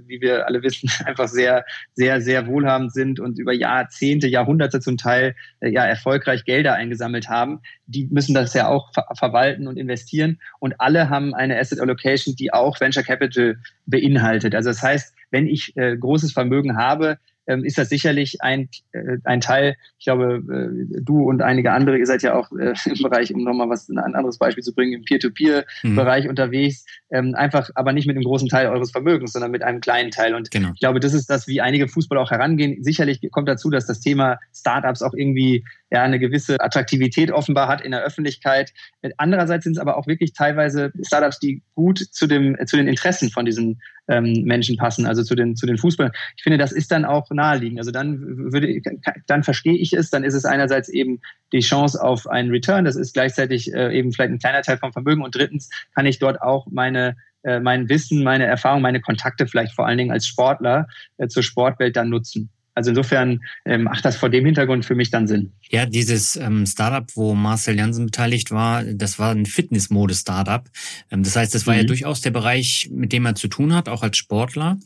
[0.06, 1.64] wie wir alle wissen, einfach sehr,
[1.94, 7.30] sehr, sehr wohlhabend sind und über Jahrzehnte, Jahrhunderte zum Teil äh, ja erfolgreich Gelder eingesammelt
[7.30, 10.40] haben, die müssen das ja auch ver verwalten und investieren.
[10.60, 14.56] Und alle haben eine Asset Allocation, die auch Venture Capital beinhaltet.
[14.56, 17.18] Also das heißt, wenn ich äh, großes Vermögen habe,
[17.48, 19.76] ist das sicherlich ein, äh, ein Teil.
[20.00, 23.44] Ich glaube, äh, du und einige andere, ihr seid ja auch äh, im Bereich, um
[23.44, 26.30] nochmal was ein anderes Beispiel zu bringen, im Peer-to-Peer-Bereich mhm.
[26.30, 26.86] unterwegs.
[27.10, 30.36] Ähm, einfach, aber nicht mit einem großen Teil eures Vermögens, sondern mit einem kleinen Teil.
[30.36, 30.72] Und genau.
[30.74, 32.84] ich glaube, das ist das, wie einige Fußballer auch herangehen.
[32.84, 37.82] Sicherlich kommt dazu, dass das Thema Startups auch irgendwie ja eine gewisse Attraktivität offenbar hat
[37.82, 38.74] in der Öffentlichkeit.
[39.18, 43.30] Andererseits sind es aber auch wirklich teilweise Startups, die gut zu dem zu den Interessen
[43.30, 46.14] von diesen ähm, Menschen passen, also zu den, zu den Fußballern.
[46.36, 47.80] Ich finde, das ist dann auch naheliegend.
[47.80, 48.82] Also dann würde,
[49.28, 51.20] dann verstehe ich es, dann ist es einerseits eben
[51.54, 54.94] die Chance auf einen Return, das ist gleichzeitig äh, eben vielleicht ein kleiner Teil vom
[54.94, 59.48] Vermögen und drittens kann ich dort auch meine äh, mein Wissen, meine Erfahrung, meine Kontakte
[59.48, 62.50] vielleicht vor allen Dingen als Sportler äh, zur Sportwelt dann nutzen.
[62.78, 65.52] Also insofern ähm, macht das vor dem Hintergrund für mich dann Sinn.
[65.72, 70.64] Ja, dieses ähm, Startup, wo Marcel Jansen beteiligt war, das war ein Fitnessmode-Startup.
[71.10, 71.80] Ähm, das heißt, das war mhm.
[71.80, 74.78] ja durchaus der Bereich, mit dem er zu tun hat, auch als Sportler.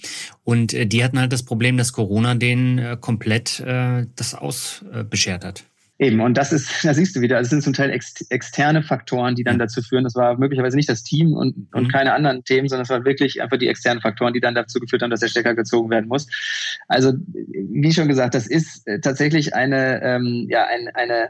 [0.45, 5.43] Und äh, die hatten halt das Problem, dass Corona denen äh, komplett äh, das ausbeschert
[5.43, 5.65] hat.
[6.01, 9.35] Eben, und das ist, da siehst du wieder, es sind zum Teil ex externe Faktoren,
[9.35, 10.03] die dann dazu führen.
[10.03, 11.87] Das war möglicherweise nicht das Team und, und mhm.
[11.89, 15.03] keine anderen Themen, sondern es waren wirklich einfach die externen Faktoren, die dann dazu geführt
[15.03, 16.27] haben, dass der Stecker gezogen werden muss.
[16.87, 21.29] Also, wie schon gesagt, das ist äh, tatsächlich eine, ähm, ja, ein, eine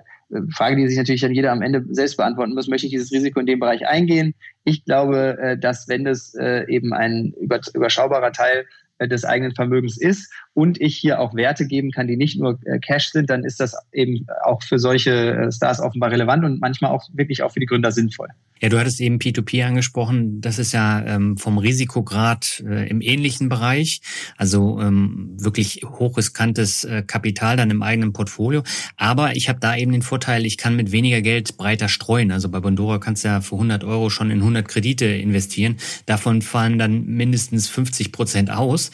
[0.56, 2.70] Frage, die sich natürlich dann jeder am Ende selbst beantworten muss.
[2.70, 4.34] Möchte ich dieses Risiko in dem Bereich eingehen?
[4.64, 7.34] Ich glaube, äh, dass wenn das äh, eben ein
[7.74, 8.66] überschaubarer Teil
[9.08, 12.80] des eigenen Vermögens ist und ich hier auch Werte geben kann, die nicht nur äh,
[12.80, 16.92] Cash sind, dann ist das eben auch für solche äh, Stars offenbar relevant und manchmal
[16.92, 18.30] auch wirklich auch für die Gründer sinnvoll.
[18.62, 20.40] Ja, du hattest eben P2P angesprochen.
[20.40, 24.02] Das ist ja ähm, vom Risikograd äh, im ähnlichen Bereich,
[24.38, 28.62] also ähm, wirklich hochriskantes äh, Kapital dann im eigenen Portfolio.
[28.98, 32.32] Aber ich habe da eben den Vorteil, ich kann mit weniger Geld breiter streuen.
[32.32, 35.78] Also bei Bondora kannst du ja für 100 Euro schon in 100 Kredite investieren.
[36.06, 38.92] Davon fallen dann mindestens 50 Prozent aus.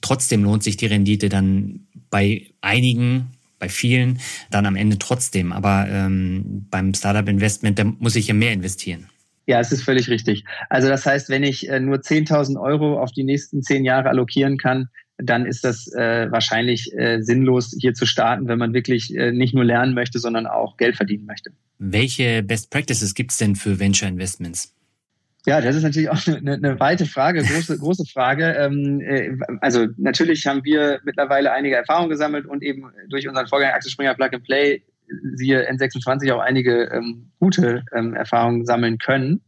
[0.00, 4.18] Trotzdem lohnt sich die Rendite dann bei einigen bei vielen
[4.50, 5.52] dann am Ende trotzdem.
[5.52, 9.06] Aber ähm, beim Startup Investment, da muss ich ja mehr investieren.
[9.46, 10.44] Ja, es ist völlig richtig.
[10.68, 14.58] Also das heißt, wenn ich äh, nur 10.000 Euro auf die nächsten zehn Jahre allokieren
[14.58, 14.88] kann,
[15.18, 19.54] dann ist das äh, wahrscheinlich äh, sinnlos, hier zu starten, wenn man wirklich äh, nicht
[19.54, 21.50] nur lernen möchte, sondern auch Geld verdienen möchte.
[21.78, 24.74] Welche Best Practices gibt es denn für Venture Investments?
[25.46, 28.54] Ja, das ist natürlich auch eine, eine weite Frage, große, große Frage.
[28.58, 33.74] Ähm, äh, also natürlich haben wir mittlerweile einige Erfahrungen gesammelt und eben durch unseren Vorgänger
[33.74, 34.82] Axel Springer Plug and Play
[35.34, 39.42] siehe N26 auch einige ähm, gute ähm, Erfahrungen sammeln können.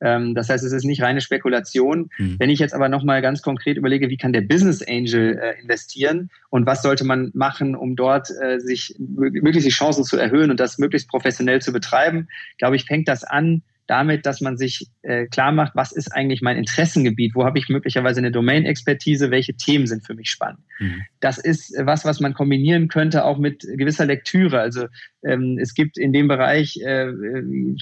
[0.00, 2.10] Ähm, das heißt, es ist nicht reine Spekulation.
[2.18, 2.36] Mhm.
[2.38, 6.30] Wenn ich jetzt aber nochmal ganz konkret überlege, wie kann der Business Angel äh, investieren
[6.50, 10.60] und was sollte man machen, um dort äh, sich möglichst die Chancen zu erhöhen und
[10.60, 12.28] das möglichst professionell zu betreiben,
[12.58, 16.42] glaube ich, fängt das an damit, dass man sich äh, klar macht, was ist eigentlich
[16.42, 20.60] mein Interessengebiet, wo habe ich möglicherweise eine Domain-Expertise, welche Themen sind für mich spannend.
[20.78, 21.02] Mhm.
[21.20, 24.60] Das ist was, was man kombinieren könnte auch mit gewisser Lektüre.
[24.60, 24.86] Also
[25.24, 27.06] ähm, es gibt in dem Bereich äh,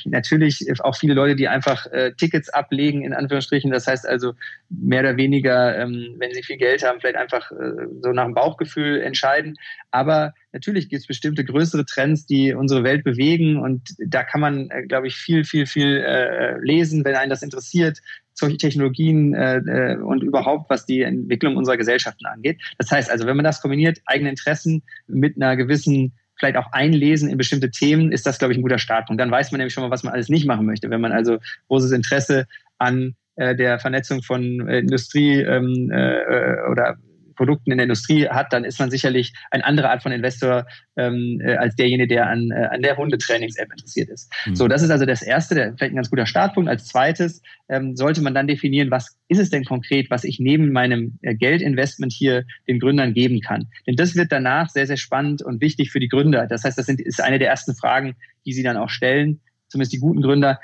[0.05, 3.71] natürlich auch viele Leute, die einfach äh, Tickets ablegen, in Anführungsstrichen.
[3.71, 4.33] Das heißt also
[4.71, 8.35] mehr oder weniger, ähm, wenn sie viel Geld haben, vielleicht einfach äh, so nach dem
[8.35, 9.57] Bauchgefühl entscheiden.
[9.91, 14.71] Aber natürlich gibt es bestimmte größere Trends, die unsere Welt bewegen und da kann man,
[14.71, 18.01] äh, glaube ich, viel, viel, viel äh, lesen, wenn einen das interessiert
[18.39, 22.61] solche Technologien äh, äh, und überhaupt, was die Entwicklung unserer Gesellschaften angeht.
[22.79, 27.31] Das heißt also, wenn man das kombiniert, eigene Interessen mit einer gewissen vielleicht auch einlesen
[27.31, 29.21] in bestimmte Themen, ist das, glaube ich, ein guter Startpunkt.
[29.21, 30.91] Dann weiß man nämlich schon mal, was man alles nicht machen möchte.
[30.91, 32.47] Wenn man also großes Interesse
[32.79, 36.97] an äh, der Vernetzung von äh, Industrie ähm, äh, oder
[37.37, 40.67] Produkten in der Industrie hat, dann ist man sicherlich ein anderer Art von Investor
[40.97, 44.33] ähm, äh, als derjenige, der an, äh, an der Hundetrainings-App interessiert ist.
[44.47, 44.57] Mhm.
[44.57, 46.69] So, das ist also das Erste, der, vielleicht ein ganz guter Startpunkt.
[46.69, 50.73] Als zweites ähm, sollte man dann definieren, was ist es denn konkret, was ich neben
[50.73, 53.69] meinem äh, Geldinvestment hier den Gründern geben kann.
[53.87, 56.47] Denn das wird danach sehr, sehr spannend und wichtig für die Gründer.
[56.47, 59.93] Das heißt, das sind, ist eine der ersten Fragen, die sie dann auch stellen, zumindest
[59.93, 60.59] die guten Gründer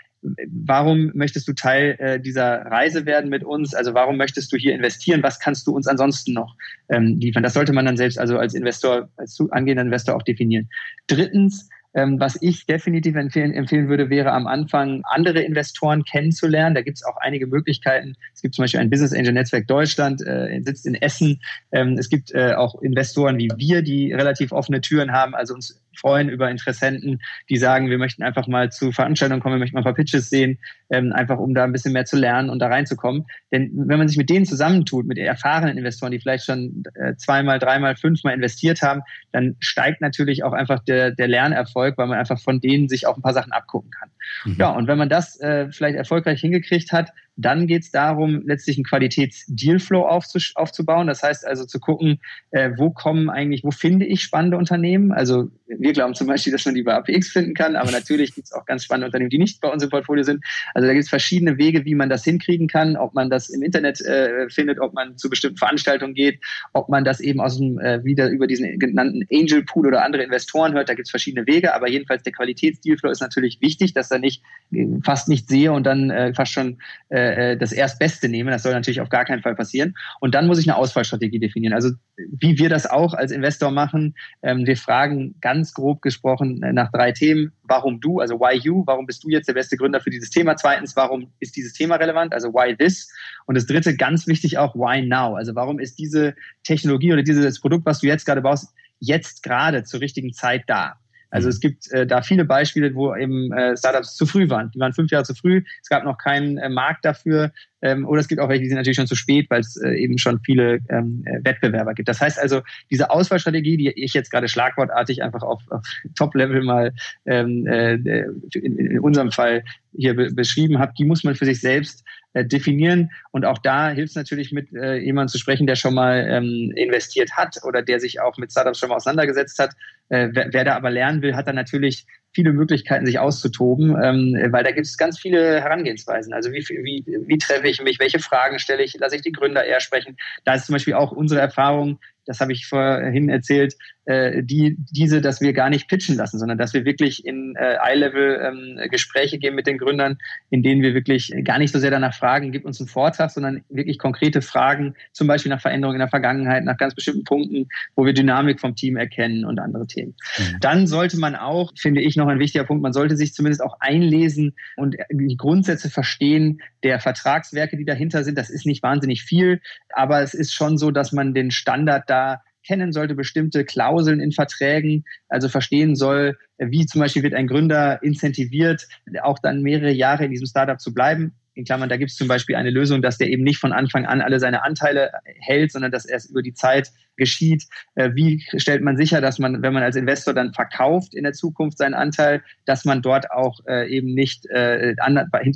[0.48, 3.74] warum möchtest du Teil äh, dieser Reise werden mit uns?
[3.74, 5.22] Also warum möchtest du hier investieren?
[5.22, 6.56] Was kannst du uns ansonsten noch
[6.88, 7.42] ähm, liefern?
[7.42, 10.68] Das sollte man dann selbst also als Investor, als angehender Investor auch definieren.
[11.06, 16.74] Drittens, ähm, was ich definitiv empfehlen, empfehlen würde, wäre am Anfang andere Investoren kennenzulernen.
[16.74, 18.14] Da gibt es auch einige Möglichkeiten.
[18.34, 21.40] Es gibt zum Beispiel ein Business Angel Netzwerk Deutschland, äh, sitzt in Essen.
[21.72, 25.81] Ähm, es gibt äh, auch Investoren wie wir, die relativ offene Türen haben, also uns
[25.97, 29.80] freuen über Interessenten, die sagen, wir möchten einfach mal zu Veranstaltungen kommen, wir möchten mal
[29.80, 30.59] ein paar Pitches sehen,
[30.90, 33.26] ähm, einfach um da ein bisschen mehr zu lernen und da reinzukommen.
[33.51, 37.59] Denn wenn man sich mit denen zusammentut, mit erfahrenen Investoren, die vielleicht schon äh, zweimal,
[37.59, 42.40] dreimal, fünfmal investiert haben, dann steigt natürlich auch einfach der, der Lernerfolg, weil man einfach
[42.40, 44.11] von denen sich auch ein paar Sachen abgucken kann.
[44.45, 44.57] Mhm.
[44.59, 48.76] Ja, und wenn man das äh, vielleicht erfolgreich hingekriegt hat, dann geht es darum, letztlich
[48.76, 50.06] einen Qualitäts-Dealflow
[50.54, 51.06] aufzubauen.
[51.06, 52.20] Das heißt also zu gucken,
[52.50, 55.12] äh, wo kommen eigentlich, wo finde ich spannende Unternehmen?
[55.12, 58.48] Also wir glauben zum Beispiel, dass man die bei APX finden kann, aber natürlich gibt
[58.48, 60.44] es auch ganz spannende Unternehmen, die nicht bei uns im Portfolio sind.
[60.74, 63.62] Also da gibt es verschiedene Wege, wie man das hinkriegen kann, ob man das im
[63.62, 66.40] Internet äh, findet, ob man zu bestimmten Veranstaltungen geht,
[66.74, 70.22] ob man das eben aus dem, äh, wieder über diesen genannten Angel Pool oder andere
[70.22, 70.88] Investoren hört.
[70.88, 74.42] Da gibt es verschiedene Wege, aber jedenfalls der Qualitätsdealflow ist natürlich wichtig, dass er nicht
[74.72, 76.78] äh, fast nicht sehe und dann äh, fast schon
[77.08, 78.50] äh, äh, das Erstbeste nehme.
[78.50, 79.94] Das soll natürlich auf gar keinen Fall passieren.
[80.20, 81.74] Und dann muss ich eine Ausfallstrategie definieren.
[81.74, 86.90] Also wie wir das auch als Investor machen, ähm, wir fragen ganz grob gesprochen nach
[86.92, 87.52] drei Themen.
[87.64, 90.56] Warum du, also why you, warum bist du jetzt der beste Gründer für dieses Thema?
[90.56, 93.10] Zweitens, warum ist dieses Thema relevant, also why this?
[93.46, 95.34] Und das dritte, ganz wichtig auch, why now?
[95.34, 99.84] Also warum ist diese Technologie oder dieses Produkt, was du jetzt gerade baust, jetzt gerade
[99.84, 100.98] zur richtigen Zeit da?
[101.32, 104.70] Also es gibt äh, da viele Beispiele, wo eben äh, Startups zu früh waren.
[104.70, 105.64] Die waren fünf Jahre zu früh.
[105.82, 107.52] Es gab noch keinen äh, Markt dafür.
[107.82, 109.94] Ähm, oder es gibt auch welche, die sind natürlich schon zu spät, weil es äh,
[109.94, 112.08] eben schon viele ähm, äh, Wettbewerber gibt.
[112.08, 115.84] Das heißt also, diese Auswahlstrategie, die ich jetzt gerade schlagwortartig einfach auf, auf
[116.16, 116.92] Top-Level mal
[117.26, 119.64] ähm, äh, in, in unserem Fall
[119.96, 122.04] hier be beschrieben habe, die muss man für sich selbst
[122.34, 123.10] äh, definieren.
[123.30, 126.72] Und auch da hilft es natürlich, mit äh, jemandem zu sprechen, der schon mal ähm,
[126.76, 129.74] investiert hat oder der sich auch mit Startups schon mal auseinandergesetzt hat.
[130.08, 134.52] Äh, wer, wer da aber lernen will, hat dann natürlich viele Möglichkeiten, sich auszutoben, ähm,
[134.52, 136.32] weil da gibt es ganz viele Herangehensweisen.
[136.32, 139.64] Also wie, wie, wie treffe ich mich, welche Fragen stelle ich, lasse ich die Gründer
[139.64, 140.16] eher sprechen.
[140.44, 143.74] Da ist zum Beispiel auch unsere Erfahrung, das habe ich vorhin erzählt,
[144.05, 147.76] äh, die, diese, dass wir gar nicht pitchen lassen, sondern dass wir wirklich in äh,
[147.76, 150.18] Eye-Level ähm, Gespräche gehen mit den Gründern,
[150.50, 153.62] in denen wir wirklich gar nicht so sehr danach fragen, gib uns einen Vortrag, sondern
[153.68, 158.05] wirklich konkrete Fragen, zum Beispiel nach Veränderungen in der Vergangenheit, nach ganz bestimmten Punkten, wo
[158.05, 160.16] wir Dynamik vom Team erkennen und andere Themen.
[160.36, 160.57] Mhm.
[160.61, 163.76] Dann sollte man auch, finde ich noch ein wichtiger Punkt, man sollte sich zumindest auch
[163.78, 168.36] einlesen und die Grundsätze verstehen der Vertragswerke, die dahinter sind.
[168.36, 172.42] Das ist nicht wahnsinnig viel, aber es ist schon so, dass man den Standard da
[172.66, 178.02] kennen sollte, bestimmte Klauseln in Verträgen, also verstehen soll, wie zum Beispiel wird ein Gründer
[178.02, 178.86] incentiviert,
[179.22, 182.28] auch dann mehrere Jahre in diesem Startup zu bleiben in Klammern, da gibt es zum
[182.28, 185.90] Beispiel eine Lösung, dass der eben nicht von Anfang an alle seine Anteile hält, sondern
[185.90, 187.64] dass erst über die Zeit geschieht.
[187.94, 191.32] Äh, wie stellt man sicher, dass man, wenn man als Investor dann verkauft in der
[191.32, 194.94] Zukunft seinen Anteil, dass man dort auch äh, eben nicht äh,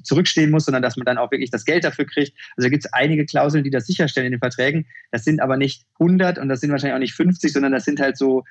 [0.03, 2.36] zurückstehen muss, sondern dass man dann auch wirklich das Geld dafür kriegt.
[2.57, 4.86] Also gibt es einige Klauseln, die das sicherstellen in den Verträgen.
[5.12, 8.01] Das sind aber nicht 100 und das sind wahrscheinlich auch nicht 50, sondern das sind
[8.01, 8.44] halt so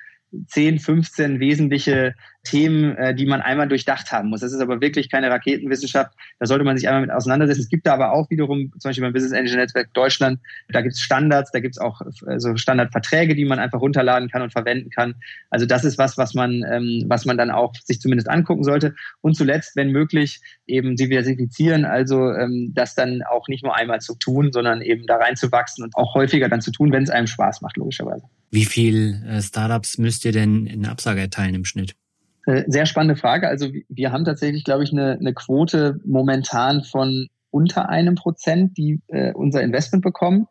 [0.48, 2.14] 10, 15 wesentliche
[2.46, 4.40] Themen, äh, die man einmal durchdacht haben muss.
[4.40, 6.12] Das ist aber wirklich keine Raketenwissenschaft.
[6.38, 7.62] Da sollte man sich einmal mit auseinandersetzen.
[7.62, 10.94] Es gibt da aber auch wiederum, zum Beispiel beim Business Angel Netzwerk Deutschland, da gibt
[10.94, 14.52] es Standards, da gibt es auch äh, so Standardverträge, die man einfach runterladen kann und
[14.52, 15.16] verwenden kann.
[15.50, 18.94] Also das ist was, was man, ähm, was man dann auch sich zumindest angucken sollte.
[19.20, 24.14] Und zuletzt, wenn möglich, eben diversifizieren, also ähm, das dann auch nicht nur einmal zu
[24.14, 27.60] tun, sondern eben da reinzuwachsen und auch häufiger dann zu tun, wenn es einem Spaß
[27.62, 28.26] macht, logischerweise.
[28.50, 31.94] Wie viel äh, Startups müsst ihr denn in Absage erteilen im Schnitt?
[32.46, 33.48] Äh, sehr spannende Frage.
[33.48, 39.00] Also wir haben tatsächlich, glaube ich, eine, eine Quote momentan von unter einem Prozent, die
[39.08, 40.46] äh, unser Investment bekommen.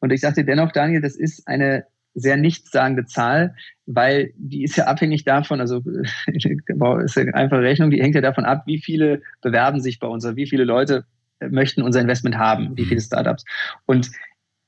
[0.00, 1.84] Und ich sagte dennoch, Daniel, das ist eine
[2.14, 3.54] sehr nichtssagende Zahl,
[3.86, 5.82] weil die ist ja abhängig davon, also
[6.26, 10.06] ist ja eine einfache Rechnung, die hängt ja davon ab, wie viele bewerben sich bei
[10.06, 11.04] uns, oder wie viele Leute
[11.50, 13.44] möchten unser Investment haben, wie viele Startups.
[13.86, 14.10] Und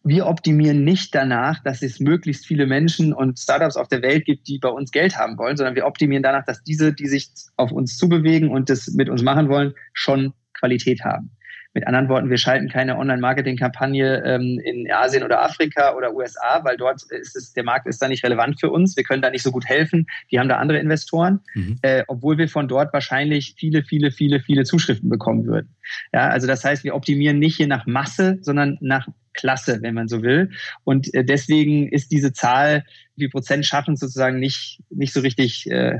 [0.06, 4.46] wir optimieren nicht danach, dass es möglichst viele Menschen und Startups auf der Welt gibt,
[4.46, 7.72] die bei uns Geld haben wollen, sondern wir optimieren danach, dass diese, die sich auf
[7.72, 11.32] uns zubewegen und das mit uns machen wollen, schon Qualität haben.
[11.74, 16.76] Mit anderen Worten, wir schalten keine Online-Marketing-Kampagne ähm, in Asien oder Afrika oder USA, weil
[16.76, 18.96] dort ist es, der Markt ist da nicht relevant für uns.
[18.96, 20.06] Wir können da nicht so gut helfen.
[20.30, 21.78] Die haben da andere Investoren, mhm.
[21.82, 25.74] äh, obwohl wir von dort wahrscheinlich viele, viele, viele, viele Zuschriften bekommen würden.
[26.14, 29.06] Ja, also das heißt, wir optimieren nicht hier nach Masse, sondern nach
[29.36, 30.50] Klasse, wenn man so will.
[30.84, 32.84] Und äh, deswegen ist diese Zahl,
[33.16, 35.98] wie Prozent schaffen, sozusagen nicht, nicht so richtig, äh,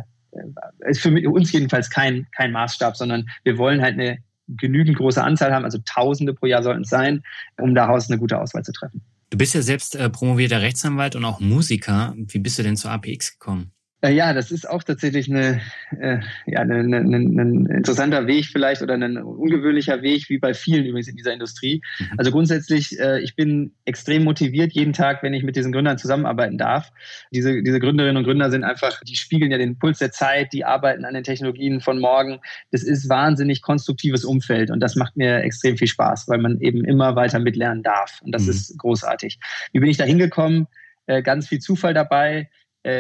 [0.87, 4.19] ist für uns jedenfalls kein, kein Maßstab, sondern wir wollen halt eine
[4.49, 7.23] genügend große Anzahl haben, also Tausende pro Jahr sollten es sein,
[7.59, 9.03] um daraus eine gute Auswahl zu treffen.
[9.31, 12.15] Du bist ja selbst äh, promovierter Rechtsanwalt und auch Musiker.
[12.17, 13.73] Wie bist du denn zur APX gekommen?
[14.07, 15.61] Äh, ja, das ist auch tatsächlich eine,
[15.99, 20.85] äh, ja, eine, eine, ein interessanter Weg vielleicht oder ein ungewöhnlicher Weg, wie bei vielen
[20.85, 21.83] übrigens in dieser Industrie.
[21.99, 22.07] Mhm.
[22.17, 26.57] Also grundsätzlich, äh, ich bin extrem motiviert jeden Tag, wenn ich mit diesen Gründern zusammenarbeiten
[26.57, 26.93] darf.
[27.33, 30.65] Diese, diese Gründerinnen und Gründer sind einfach, die spiegeln ja den Puls der Zeit, die
[30.65, 32.39] arbeiten an den Technologien von morgen.
[32.71, 36.85] Das ist wahnsinnig konstruktives Umfeld und das macht mir extrem viel Spaß, weil man eben
[36.85, 38.21] immer weiter mitlernen darf.
[38.23, 38.51] Und das mhm.
[38.51, 39.41] ist großartig.
[39.73, 40.69] Wie bin ich da hingekommen?
[41.07, 42.49] Äh, ganz viel Zufall dabei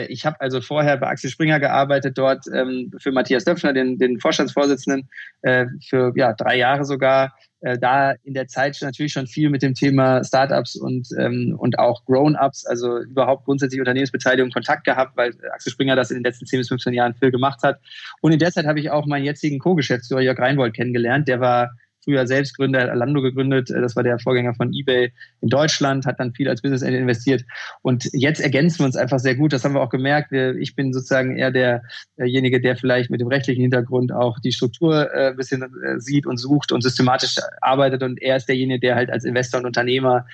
[0.08, 4.18] ich habe also vorher bei Axel Springer gearbeitet, dort ähm, für Matthias Döpfner, den, den
[4.18, 5.08] Vorstandsvorsitzenden,
[5.42, 7.34] äh, für ja, drei Jahre sogar.
[7.60, 11.78] Äh, da in der Zeit natürlich schon viel mit dem Thema Startups und, ähm, und
[11.78, 16.46] auch Grown-Ups, also überhaupt grundsätzlich Unternehmensbeteiligung Kontakt gehabt, weil Axel Springer das in den letzten
[16.46, 17.80] 10 bis 15 Jahren viel gemacht hat.
[18.20, 21.28] Und in der Zeit habe ich auch meinen jetzigen Co-Geschäftsführer Jörg Reinbold kennengelernt.
[21.28, 21.70] Der war
[22.06, 23.70] früher Selbstgründer, Alando gegründet.
[23.70, 27.00] Äh, das war der Vorgänger von eBay in Deutschland, hat dann viel als Business Angel
[27.00, 27.44] investiert.
[27.82, 29.52] Und jetzt ergänzen wir uns einfach sehr gut.
[29.52, 30.32] Das haben wir auch gemerkt.
[30.32, 35.30] Ich bin sozusagen eher derjenige, der vielleicht mit dem rechtlichen Hintergrund auch die Struktur äh,
[35.30, 38.02] ein bisschen äh, sieht und sucht und systematisch arbeitet.
[38.02, 40.26] Und er ist derjenige, der halt als Investor und Unternehmer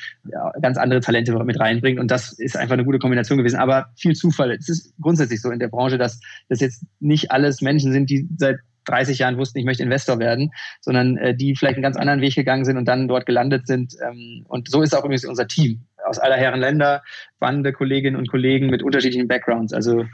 [0.60, 1.98] ganz andere Talente mit reinbringt.
[1.98, 3.56] Und das ist einfach eine gute Kombination gewesen.
[3.56, 4.52] Aber viel Zufall.
[4.52, 8.28] Es ist grundsätzlich so in der Branche, dass das jetzt nicht alles Menschen sind, die
[8.36, 12.20] seit 30 Jahren wussten, ich möchte Investor werden, sondern äh, die vielleicht einen ganz anderen
[12.20, 13.96] Weg gegangen sind und dann dort gelandet sind.
[14.06, 17.02] Ähm, und so ist auch übrigens unser Team aus aller Herren Länder,
[17.36, 19.72] spannende Kolleginnen und Kollegen mit unterschiedlichen Backgrounds.
[19.72, 20.04] Also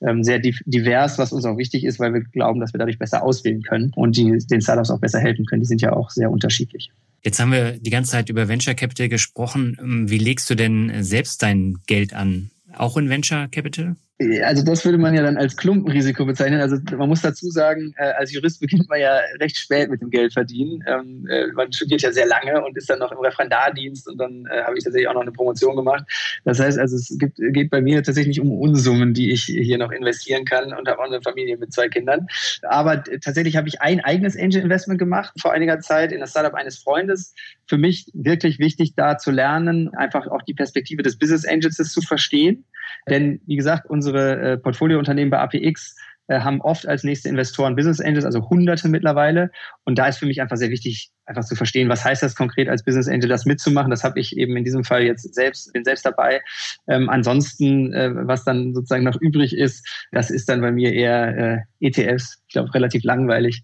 [0.00, 3.22] ähm, sehr divers, was uns auch wichtig ist, weil wir glauben, dass wir dadurch besser
[3.22, 5.62] auswählen können und die, den Startups auch besser helfen können.
[5.62, 6.90] Die sind ja auch sehr unterschiedlich.
[7.24, 9.76] Jetzt haben wir die ganze Zeit über Venture Capital gesprochen.
[9.80, 12.50] Ähm, wie legst du denn selbst dein Geld an?
[12.74, 13.96] Auch in Venture Capital?
[14.42, 16.60] Also das würde man ja dann als Klumpenrisiko bezeichnen.
[16.60, 20.10] Also man muss dazu sagen, äh, als Jurist beginnt man ja recht spät mit dem
[20.10, 20.84] Geld verdienen.
[20.86, 24.46] Ähm, äh, man studiert ja sehr lange und ist dann noch im Referendardienst und dann
[24.46, 26.04] äh, habe ich tatsächlich auch noch eine Promotion gemacht.
[26.44, 29.78] Das heißt also, es gibt, geht bei mir tatsächlich nicht um Unsummen, die ich hier
[29.78, 32.26] noch investieren kann und habe auch eine Familie mit zwei Kindern.
[32.62, 36.54] Aber tatsächlich habe ich ein eigenes Angel Investment gemacht vor einiger Zeit in das Startup
[36.54, 37.34] eines Freundes.
[37.66, 42.00] Für mich wirklich wichtig, da zu lernen, einfach auch die Perspektive des Business Angels zu
[42.02, 42.64] verstehen
[43.08, 45.94] denn wie gesagt, unsere äh, Portfoliounternehmen bei APX
[46.28, 49.50] äh, haben oft als nächste Investoren Business Angels, also Hunderte mittlerweile.
[49.84, 52.68] Und da ist für mich einfach sehr wichtig, einfach zu verstehen, was heißt das konkret
[52.68, 53.90] als Business Angel, das mitzumachen.
[53.90, 56.40] Das habe ich eben in diesem Fall jetzt selbst, bin selbst dabei.
[56.86, 61.66] Ähm, ansonsten, äh, was dann sozusagen noch übrig ist, das ist dann bei mir eher
[61.80, 62.40] äh, ETFs.
[62.46, 63.62] Ich glaube, relativ langweilig,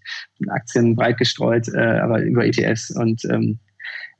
[0.49, 3.59] Aktien breit gestreut, äh, aber über ETFs und ähm,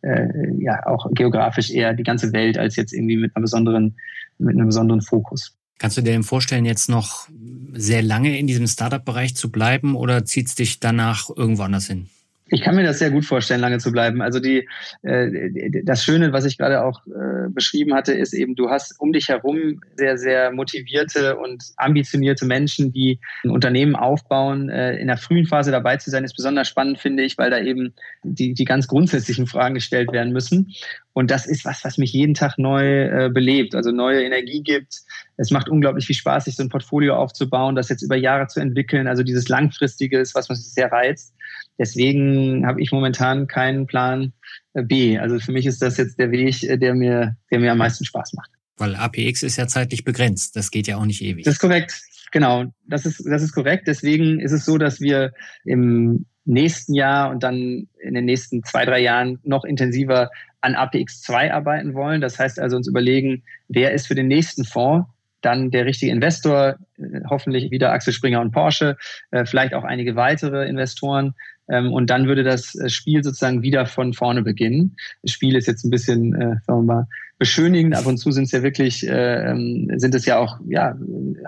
[0.01, 0.27] äh,
[0.59, 3.97] ja auch geografisch eher die ganze Welt als jetzt irgendwie mit einer besonderen,
[4.37, 5.58] mit einem besonderen Fokus.
[5.79, 7.29] Kannst du dir denn vorstellen, jetzt noch
[7.73, 12.09] sehr lange in diesem Startup-Bereich zu bleiben oder zieht es dich danach irgendwo anders hin?
[12.51, 14.21] Ich kann mir das sehr gut vorstellen, lange zu bleiben.
[14.21, 14.67] Also die,
[15.03, 19.11] äh, das Schöne, was ich gerade auch äh, beschrieben hatte, ist eben, du hast um
[19.11, 24.69] dich herum sehr, sehr motivierte und ambitionierte Menschen, die ein Unternehmen aufbauen.
[24.69, 27.59] Äh, in der frühen Phase dabei zu sein, ist besonders spannend, finde ich, weil da
[27.59, 27.93] eben
[28.23, 30.73] die, die ganz grundsätzlichen Fragen gestellt werden müssen.
[31.13, 34.99] Und das ist was, was mich jeden Tag neu äh, belebt, also neue Energie gibt.
[35.37, 38.59] Es macht unglaublich viel Spaß, sich so ein Portfolio aufzubauen, das jetzt über Jahre zu
[38.59, 39.07] entwickeln.
[39.07, 41.33] Also dieses Langfristige ist, was mich sehr reizt.
[41.79, 44.33] Deswegen habe ich momentan keinen Plan
[44.73, 45.17] äh, B.
[45.17, 48.05] Also für mich ist das jetzt der Weg, äh, der mir, der mir am meisten
[48.05, 48.51] Spaß macht.
[48.77, 50.55] Weil APX ist ja zeitlich begrenzt.
[50.55, 51.45] Das geht ja auch nicht ewig.
[51.45, 52.01] Das ist korrekt.
[52.31, 52.65] Genau.
[52.85, 53.87] Das ist, das ist korrekt.
[53.87, 58.85] Deswegen ist es so, dass wir im nächsten Jahr und dann in den nächsten zwei,
[58.85, 60.29] drei Jahren noch intensiver
[60.61, 62.19] an APX2 arbeiten wollen.
[62.19, 65.07] Das heißt also uns überlegen, wer ist für den nächsten Fonds
[65.41, 68.97] dann der richtige Investor, äh, hoffentlich wieder Axel Springer und Porsche,
[69.45, 71.33] vielleicht auch einige weitere Investoren,
[71.69, 74.95] und dann würde das äh, Spiel sozusagen wieder von vorne beginnen.
[75.21, 77.07] Das Spiel ist jetzt ein bisschen, äh, sagen wir mal,
[77.37, 77.95] beschönigend.
[77.95, 80.95] Ab und zu sind es ja wirklich, äh, ähm, sind es ja auch ja,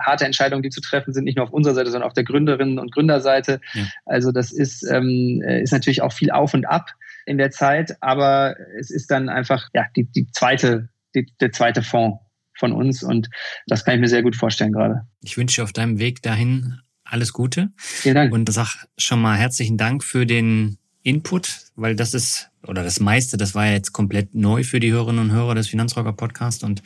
[0.00, 2.78] harte Entscheidungen, die zu treffen sind, nicht nur auf unserer Seite, sondern auf der Gründerinnen
[2.78, 3.60] und Gründerseite.
[3.74, 3.84] Ja.
[4.06, 6.90] Also das ist, ähm, äh, ist natürlich auch viel auf und ab
[7.26, 11.82] in der Zeit, aber es ist dann einfach ja die, die zweite, die, der zweite
[11.82, 12.18] Fonds
[12.58, 13.28] von uns und
[13.66, 15.02] das kann ich mir sehr gut vorstellen gerade.
[15.20, 16.80] Ich wünsche auf deinem Weg dahin
[17.12, 17.70] alles Gute.
[17.76, 18.32] Vielen Dank.
[18.32, 23.36] Und sag schon mal herzlichen Dank für den Input, weil das ist, oder das meiste,
[23.36, 26.82] das war ja jetzt komplett neu für die Hörerinnen und Hörer des Finanzrocker Podcast und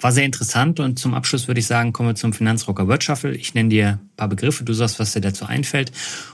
[0.00, 0.80] war sehr interessant.
[0.80, 3.34] Und zum Abschluss würde ich sagen, kommen wir zum Finanzrocker Word Shuffle.
[3.34, 5.92] Ich nenne dir ein paar Begriffe, du sagst, was dir dazu einfällt.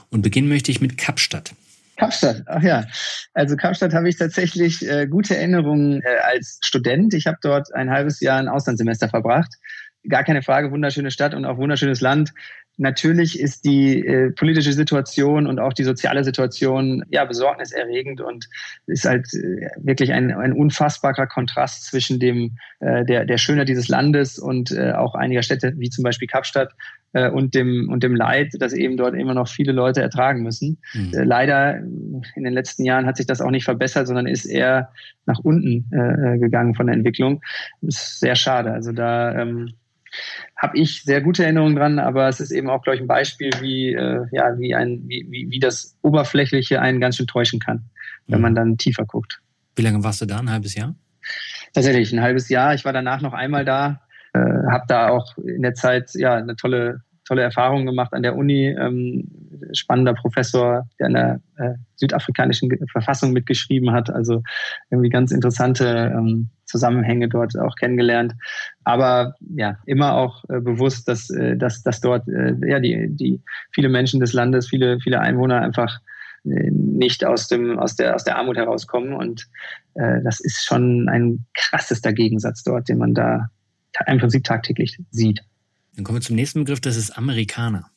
[0.09, 1.53] Und beginnen möchte ich mit Kapstadt.
[1.97, 2.85] Kapstadt, ach ja.
[3.33, 7.13] Also Kapstadt habe ich tatsächlich äh, gute Erinnerungen äh, als Student.
[7.13, 9.53] Ich habe dort ein halbes Jahr ein Auslandssemester verbracht.
[10.09, 12.33] Gar keine Frage, wunderschöne Stadt und auch wunderschönes Land.
[12.77, 18.47] Natürlich ist die äh, politische Situation und auch die soziale Situation ja besorgniserregend und
[18.87, 23.87] ist halt äh, wirklich ein, ein unfassbarer Kontrast zwischen dem äh, der der Schönheit dieses
[23.87, 26.73] Landes und äh, auch einiger Städte wie zum Beispiel Kapstadt
[27.13, 30.79] äh, und dem und dem Leid, das eben dort immer noch viele Leute ertragen müssen.
[30.93, 31.13] Mhm.
[31.13, 34.91] Äh, leider in den letzten Jahren hat sich das auch nicht verbessert, sondern ist eher
[35.25, 37.41] nach unten äh, gegangen von der Entwicklung.
[37.81, 38.71] Das ist sehr schade.
[38.71, 39.73] Also da ähm,
[40.55, 43.51] habe ich sehr gute Erinnerungen dran, aber es ist eben auch, glaube ich, ein Beispiel,
[43.59, 47.83] wie, äh, ja, wie, ein, wie, wie, wie das Oberflächliche einen ganz schön täuschen kann,
[48.27, 48.43] wenn mhm.
[48.43, 49.41] man dann tiefer guckt.
[49.75, 50.39] Wie lange warst du da?
[50.39, 50.95] Ein halbes Jahr?
[51.73, 52.73] Tatsächlich, ein halbes Jahr.
[52.73, 54.01] Ich war danach noch einmal da,
[54.33, 57.01] äh, habe da auch in der Zeit ja eine tolle
[57.31, 58.67] tolle Erfahrungen gemacht an der Uni.
[58.67, 59.27] Ähm,
[59.73, 64.09] spannender Professor, der in der äh, südafrikanischen Verfassung mitgeschrieben hat.
[64.09, 64.43] Also
[64.89, 68.33] irgendwie ganz interessante ähm, Zusammenhänge dort auch kennengelernt.
[68.83, 73.41] Aber ja, immer auch äh, bewusst, dass, äh, dass, dass dort äh, ja, die, die
[73.71, 75.99] viele Menschen des Landes, viele, viele Einwohner einfach
[76.43, 79.47] nicht aus dem aus der aus der Armut herauskommen und
[79.93, 83.51] äh, das ist schon ein krassester Gegensatz dort, den man da
[84.07, 85.41] im Prinzip tagtäglich sieht.
[85.95, 87.90] Dann kommen wir zum nächsten Begriff, das ist Amerikaner.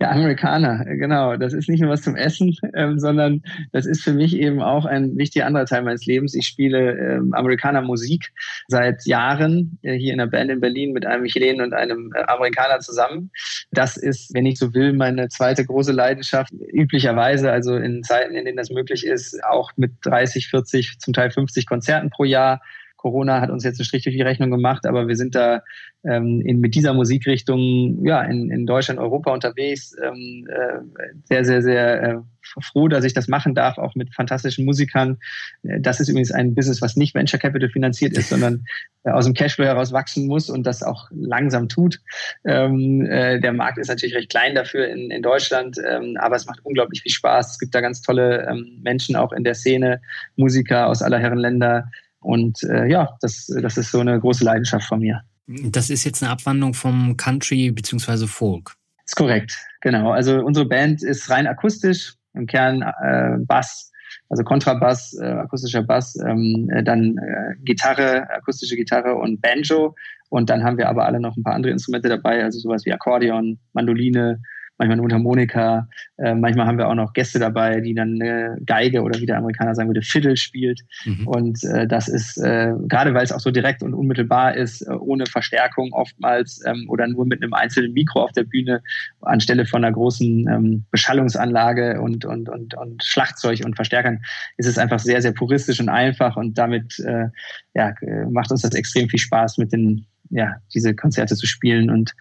[0.00, 1.36] Ja, Amerikaner, genau.
[1.36, 3.42] Das ist nicht nur was zum Essen, ähm, sondern
[3.72, 6.34] das ist für mich eben auch ein wichtiger anderer Teil meines Lebens.
[6.34, 8.32] Ich spiele ähm, Amerikaner Musik
[8.68, 12.24] seit Jahren äh, hier in der Band in Berlin mit einem Chilenen und einem äh,
[12.24, 13.30] Amerikaner zusammen.
[13.70, 16.52] Das ist, wenn ich so will, meine zweite große Leidenschaft.
[16.72, 21.30] Üblicherweise, also in Zeiten, in denen das möglich ist, auch mit 30, 40, zum Teil
[21.30, 22.60] 50 Konzerten pro Jahr
[23.04, 25.62] Corona hat uns jetzt einen Strich durch die Rechnung gemacht, aber wir sind da
[26.04, 29.94] ähm, in, mit dieser Musikrichtung ja, in, in Deutschland, Europa unterwegs.
[30.02, 30.78] Ähm, äh,
[31.24, 32.16] sehr, sehr, sehr äh,
[32.62, 35.18] froh, dass ich das machen darf, auch mit fantastischen Musikern.
[35.64, 38.64] Äh, das ist übrigens ein Business, was nicht Venture Capital finanziert ist, sondern
[39.04, 42.00] äh, aus dem Cashflow heraus wachsen muss und das auch langsam tut.
[42.46, 46.46] Ähm, äh, der Markt ist natürlich recht klein dafür in, in Deutschland, ähm, aber es
[46.46, 47.52] macht unglaublich viel Spaß.
[47.52, 50.00] Es gibt da ganz tolle ähm, Menschen auch in der Szene,
[50.36, 51.90] Musiker aus aller Herren Länder,
[52.24, 55.20] und äh, ja, das, das ist so eine große Leidenschaft von mir.
[55.46, 58.26] Das ist jetzt eine Abwandlung vom Country bzw.
[58.26, 58.74] Folk.
[59.04, 60.10] Ist korrekt, genau.
[60.10, 63.92] Also unsere Band ist rein akustisch, im Kern äh, Bass,
[64.30, 69.94] also Kontrabass, äh, akustischer Bass, ähm, äh, dann äh, Gitarre, akustische Gitarre und Banjo.
[70.30, 72.92] Und dann haben wir aber alle noch ein paar andere Instrumente dabei, also sowas wie
[72.92, 74.40] Akkordeon, Mandoline,
[74.78, 75.88] manchmal eine Mundharmonika.
[76.18, 79.38] Äh, manchmal haben wir auch noch Gäste dabei, die dann eine Geige oder wie der
[79.38, 80.80] Amerikaner sagen würde, Fiddle spielt.
[81.04, 81.26] Mhm.
[81.26, 84.92] Und äh, das ist, äh, gerade weil es auch so direkt und unmittelbar ist, äh,
[84.92, 88.82] ohne Verstärkung oftmals ähm, oder nur mit einem einzelnen Mikro auf der Bühne
[89.20, 94.20] anstelle von einer großen ähm, Beschallungsanlage und, und, und, und Schlagzeug und Verstärkern,
[94.56, 97.28] ist es einfach sehr, sehr puristisch und einfach und damit äh,
[97.74, 97.92] ja,
[98.30, 102.12] macht uns das extrem viel Spaß, mit den ja, diese Konzerte zu spielen und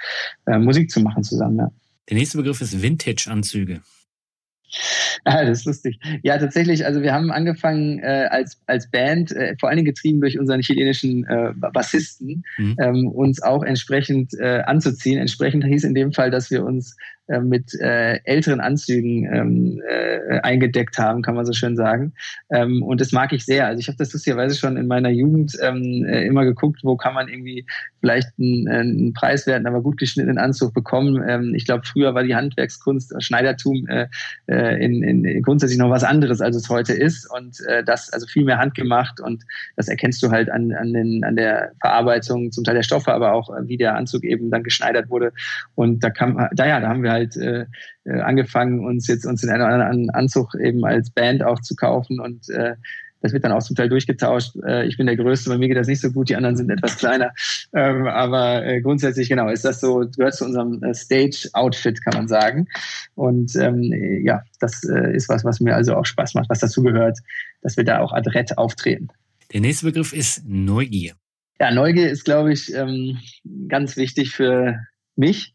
[0.45, 1.57] äh, Musik zu machen zusammen.
[1.57, 1.71] Ja.
[2.09, 3.81] Der nächste Begriff ist Vintage-Anzüge.
[5.25, 5.99] Ah, das ist lustig.
[6.23, 10.19] Ja, tatsächlich, also wir haben angefangen äh, als, als Band, äh, vor allen Dingen getrieben
[10.19, 12.75] durch unseren chilenischen äh, Bassisten, mhm.
[12.81, 15.19] ähm, uns auch entsprechend äh, anzuziehen.
[15.19, 16.97] Entsprechend hieß in dem Fall, dass wir uns
[17.27, 22.13] äh, mit äh, älteren Anzügen ähm, äh, eingedeckt haben, kann man so schön sagen.
[22.51, 23.65] Ähm, und das mag ich sehr.
[23.65, 27.13] Also ich habe das lustigerweise schon in meiner Jugend ähm, äh, immer geguckt, wo kann
[27.13, 27.65] man irgendwie
[28.01, 31.23] vielleicht einen, einen preiswerten, aber gut geschnittenen Anzug bekommen.
[31.25, 34.07] Ähm, ich glaube, früher war die Handwerkskunst, Schneidertum äh,
[34.47, 37.31] äh, in, in grundsätzlich noch was anderes, als es heute ist.
[37.33, 39.43] Und äh, das also viel mehr handgemacht und
[39.77, 43.31] das erkennst du halt an, an, den, an der Verarbeitung, zum Teil der Stoffe, aber
[43.31, 45.31] auch wie der Anzug eben dann geschneidert wurde.
[45.75, 47.65] Und da kam, da ja, da haben wir halt äh,
[48.03, 51.75] äh, angefangen, uns jetzt uns in einen oder anderen Anzug eben als Band auch zu
[51.75, 52.75] kaufen und äh,
[53.21, 54.57] das wird dann auch zum Teil durchgetauscht.
[54.67, 56.69] Äh, ich bin der Größte, bei mir geht das nicht so gut, die anderen sind
[56.69, 57.31] etwas kleiner.
[57.73, 62.27] Ähm, aber äh, grundsätzlich, genau, ist das so, gehört zu unserem äh, Stage-Outfit, kann man
[62.27, 62.67] sagen.
[63.15, 63.93] Und ähm,
[64.25, 67.17] ja, das ist was, was mir also auch Spaß macht, was dazu gehört,
[67.61, 69.07] dass wir da auch adrett auftreten.
[69.53, 71.13] Der nächste Begriff ist Neugier.
[71.59, 73.19] Ja, Neugier ist, glaube ich, ähm,
[73.69, 74.79] ganz wichtig für
[75.15, 75.52] mich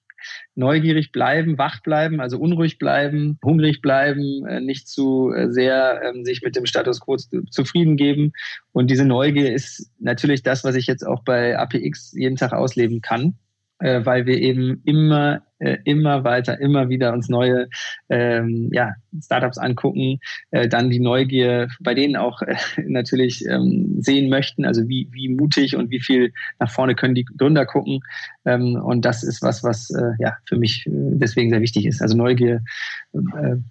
[0.55, 6.25] neugierig bleiben, wach bleiben, also unruhig bleiben, hungrig bleiben, äh, nicht zu äh, sehr ähm,
[6.25, 8.33] sich mit dem Status quo zufrieden geben.
[8.73, 13.01] Und diese Neugier ist natürlich das, was ich jetzt auch bei APX jeden Tag ausleben
[13.01, 13.39] kann
[13.81, 17.69] äh, weil wir eben immer, äh, immer weiter, immer wieder uns neue
[18.09, 20.21] ähm, ja, Startups angucken,
[20.51, 22.57] äh, dann die Neugier bei denen auch äh,
[22.87, 27.25] natürlich ähm, sehen möchten, also wie, wie mutig und wie viel nach vorne können die
[27.25, 28.01] Gründer gucken.
[28.45, 32.03] Ähm, und das ist was, was äh, ja für mich äh, deswegen sehr wichtig ist.
[32.03, 32.63] Also Neugier,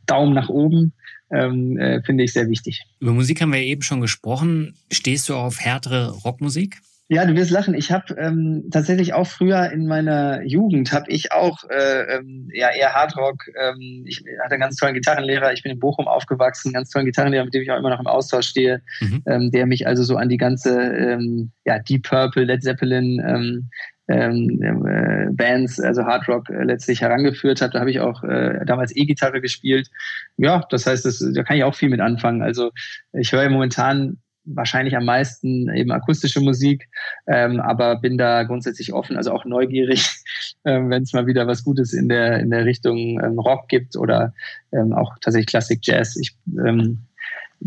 [0.06, 0.94] Daumen nach oben.
[1.30, 2.86] Ähm, äh, finde ich sehr wichtig.
[3.00, 4.76] Über Musik haben wir eben schon gesprochen.
[4.92, 6.80] Stehst du auf härtere Rockmusik?
[7.10, 7.74] Ja, du wirst lachen.
[7.74, 12.70] Ich habe ähm, tatsächlich auch früher in meiner Jugend habe ich auch äh, ähm, ja
[12.70, 13.46] eher Hardrock.
[13.58, 15.54] Ähm, ich hatte einen ganz tollen Gitarrenlehrer.
[15.54, 18.02] Ich bin in Bochum aufgewachsen, einen ganz tollen Gitarrenlehrer, mit dem ich auch immer noch
[18.02, 19.24] im Austausch stehe, mhm.
[19.26, 23.70] ähm, der mich also so an die ganze ähm, ja Deep Purple, Led Zeppelin ähm,
[24.10, 27.74] ähm, äh, Bands, also Hard Rock äh, letztlich herangeführt hat.
[27.74, 29.90] Da habe ich auch äh, damals E-Gitarre gespielt.
[30.38, 32.42] Ja, das heißt, das, da kann ich auch viel mit anfangen.
[32.42, 32.72] Also
[33.14, 36.90] ich höre momentan wahrscheinlich am meisten eben akustische Musik,
[37.28, 40.06] ähm, aber bin da grundsätzlich offen, also auch neugierig,
[40.66, 43.96] ähm, wenn es mal wieder was Gutes in der in der Richtung ähm, Rock gibt
[43.96, 44.34] oder
[44.72, 46.16] ähm, auch tatsächlich Classic Jazz.
[46.18, 46.36] Ich
[46.66, 47.00] ähm,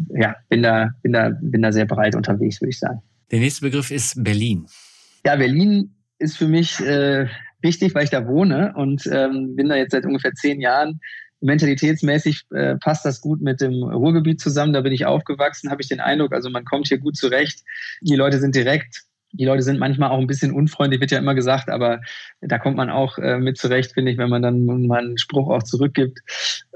[0.09, 3.03] ja, bin da bin da bin da sehr breit unterwegs, würde ich sagen.
[3.31, 4.67] Der nächste Begriff ist Berlin.
[5.25, 7.27] Ja, Berlin ist für mich äh,
[7.61, 11.01] wichtig, weil ich da wohne und ähm, bin da jetzt seit ungefähr zehn Jahren
[11.41, 14.73] mentalitätsmäßig äh, passt das gut mit dem Ruhrgebiet zusammen.
[14.73, 16.33] Da bin ich aufgewachsen, habe ich den Eindruck.
[16.33, 17.61] Also man kommt hier gut zurecht.
[18.01, 19.05] Die Leute sind direkt.
[19.33, 22.01] Die Leute sind manchmal auch ein bisschen unfreundlich, wird ja immer gesagt, aber
[22.41, 25.49] da kommt man auch äh, mit zurecht, finde ich, wenn man dann mal einen Spruch
[25.49, 26.19] auch zurückgibt.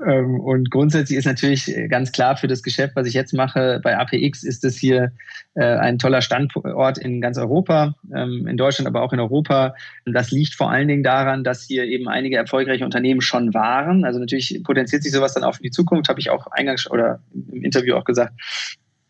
[0.06, 3.96] Ähm, und grundsätzlich ist natürlich ganz klar für das Geschäft, was ich jetzt mache bei
[3.96, 5.12] APX, ist es hier
[5.54, 9.74] äh, ein toller Standort in ganz Europa, ähm, in Deutschland, aber auch in Europa.
[10.06, 14.04] Das liegt vor allen Dingen daran, dass hier eben einige erfolgreiche Unternehmen schon waren.
[14.04, 17.20] Also natürlich potenziert sich sowas dann auch für die Zukunft, habe ich auch eingangs oder
[17.32, 18.32] im Interview auch gesagt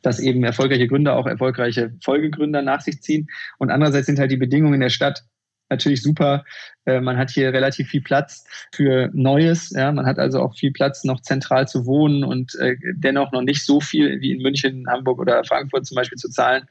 [0.04, 3.28] dass eben erfolgreiche Gründer auch erfolgreiche Folgegründer nach sich ziehen.
[3.58, 5.24] Und andererseits sind halt die Bedingungen in der Stadt
[5.70, 6.44] natürlich super.
[6.84, 9.70] Äh, man hat hier relativ viel Platz für Neues.
[9.70, 13.42] Ja, man hat also auch viel Platz, noch zentral zu wohnen und äh, dennoch noch
[13.42, 16.64] nicht so viel wie in München, Hamburg oder Frankfurt zum Beispiel zu zahlen.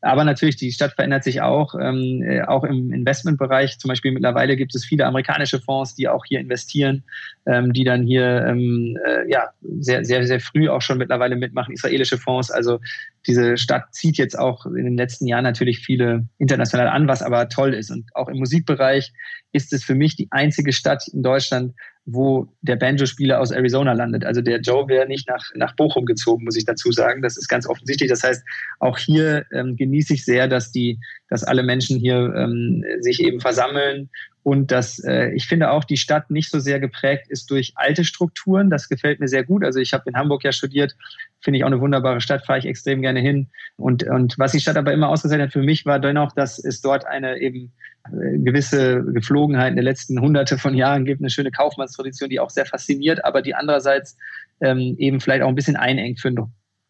[0.00, 3.78] Aber natürlich, die Stadt verändert sich auch, ähm, äh, auch im Investmentbereich.
[3.78, 7.04] Zum Beispiel mittlerweile gibt es viele amerikanische Fonds, die auch hier investieren,
[7.50, 11.74] ähm, die dann hier ähm, äh, ja sehr, sehr, sehr früh auch schon mittlerweile mitmachen.
[11.74, 12.50] Israelische Fonds.
[12.50, 12.78] Also
[13.26, 17.48] diese Stadt zieht jetzt auch in den letzten Jahren natürlich viele international an, was aber
[17.48, 17.90] toll ist.
[17.90, 19.12] Und auch im Musikbereich
[19.52, 21.74] ist es für mich die einzige Stadt in Deutschland,
[22.06, 24.24] wo der Banjo-Spieler aus Arizona landet.
[24.24, 27.22] Also der Joe wäre nicht nach, nach Bochum gezogen, muss ich dazu sagen.
[27.22, 28.10] Das ist ganz offensichtlich.
[28.10, 28.42] Das heißt,
[28.78, 30.98] auch hier ähm, genieße ich sehr, dass die,
[31.28, 34.08] dass alle Menschen hier ähm, sich eben versammeln
[34.42, 38.04] und dass äh, ich finde auch die Stadt nicht so sehr geprägt ist durch alte
[38.04, 38.70] Strukturen.
[38.70, 39.62] Das gefällt mir sehr gut.
[39.62, 40.96] Also ich habe in Hamburg ja studiert,
[41.40, 43.48] finde ich auch eine wunderbare Stadt, fahre ich extrem gerne hin.
[43.76, 46.80] Und, und was die Stadt aber immer ausgezeichnet hat für mich, war dennoch, dass es
[46.80, 47.72] dort eine eben
[48.06, 52.50] äh, gewisse Geflogenheit in den letzten hunderte von Jahren gibt, eine schöne Kaufmannstradition, die auch
[52.50, 54.16] sehr fasziniert, aber die andererseits
[54.60, 56.32] ähm, eben vielleicht auch ein bisschen einengt für,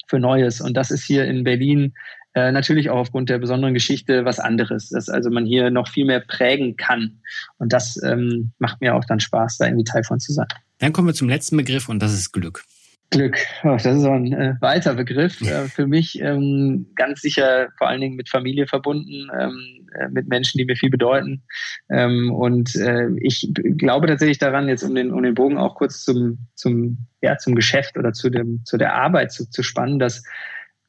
[0.07, 0.61] für Neues.
[0.61, 1.95] Und das ist hier in Berlin
[2.35, 6.05] äh, natürlich auch aufgrund der besonderen Geschichte was anderes, dass also man hier noch viel
[6.05, 7.21] mehr prägen kann.
[7.59, 10.47] Und das ähm, macht mir auch dann Spaß, da irgendwie Teil von zu sein.
[10.79, 12.65] Dann kommen wir zum letzten Begriff und das ist Glück.
[13.11, 15.41] Glück, oh, das ist auch ein äh, weiter Begriff.
[15.51, 20.29] Äh, für mich ähm, ganz sicher vor allen Dingen mit Familie verbunden, ähm, äh, mit
[20.29, 21.43] Menschen, die mir viel bedeuten.
[21.91, 26.05] Ähm, und äh, ich glaube tatsächlich daran, jetzt um den, um den Bogen auch kurz
[26.05, 30.23] zum, zum, ja, zum Geschäft oder zu, dem, zu der Arbeit zu, zu spannen, dass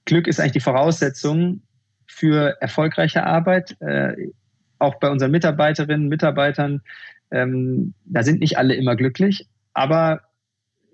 [0.06, 1.64] Glück ist eigentlich die Voraussetzung
[2.06, 3.76] für erfolgreiche Arbeit.
[3.82, 4.16] Äh,
[4.78, 6.82] auch bei unseren Mitarbeiterinnen, Mitarbeitern,
[7.32, 10.22] ähm, da sind nicht alle immer glücklich, aber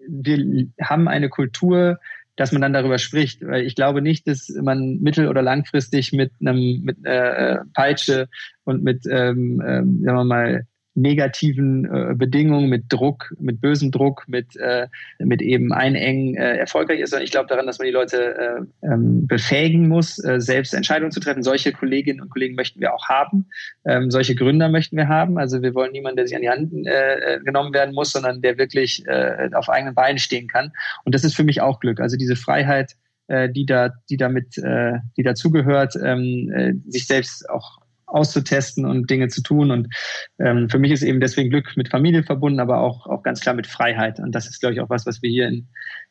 [0.08, 2.00] wir haben eine Kultur,
[2.36, 3.46] dass man dann darüber spricht.
[3.46, 8.30] Weil ich glaube nicht, dass man mittel- oder langfristig mit einem mit äh, Peitsche
[8.64, 10.68] und mit, ähm, ähm, sagen wir mal,
[10.98, 14.88] negativen äh, Bedingungen, mit Druck, mit bösem Druck, mit, äh,
[15.20, 17.14] mit eben Einengen äh, erfolgreich ist.
[17.14, 21.12] Und ich glaube daran, dass man die Leute äh, ähm, befähigen muss, äh, selbst Entscheidungen
[21.12, 21.44] zu treffen.
[21.44, 23.46] Solche Kolleginnen und Kollegen möchten wir auch haben.
[23.86, 25.38] Ähm, solche Gründer möchten wir haben.
[25.38, 28.42] Also wir wollen niemanden, der sich an die Hand äh, äh genommen werden muss, sondern
[28.42, 30.72] der wirklich äh, auf eigenen Beinen stehen kann.
[31.06, 32.00] Und das ist für mich auch Glück.
[32.00, 32.96] Also diese Freiheit,
[33.28, 39.10] äh, die da, die damit, äh, die dazugehört, ähm, äh, sich selbst auch auszutesten und
[39.10, 39.72] Dinge zu tun.
[39.72, 39.94] Und
[40.40, 43.56] ähm, für mich ist eben deswegen Glück mit Familie verbunden, aber auch, auch ganz klar
[43.56, 44.20] mit Freiheit.
[44.20, 45.68] Und das ist, glaube ich, auch was, was wir hier in,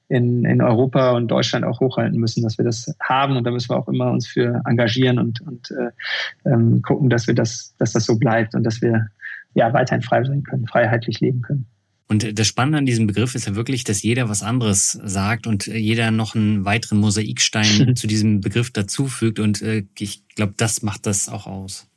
[0.09, 3.37] in, in Europa und Deutschland auch hochhalten müssen, dass wir das haben.
[3.37, 7.27] Und da müssen wir auch immer uns für engagieren und, und äh, ähm, gucken, dass
[7.27, 9.09] wir das, dass das so bleibt und dass wir
[9.55, 11.67] ja weiterhin frei sein können, freiheitlich leben können.
[12.09, 15.67] Und das Spannende an diesem Begriff ist ja wirklich, dass jeder was anderes sagt und
[15.67, 19.41] jeder noch einen weiteren Mosaikstein zu diesem Begriff dazufügt.
[19.41, 21.89] Und äh, ich glaube, das macht das auch aus.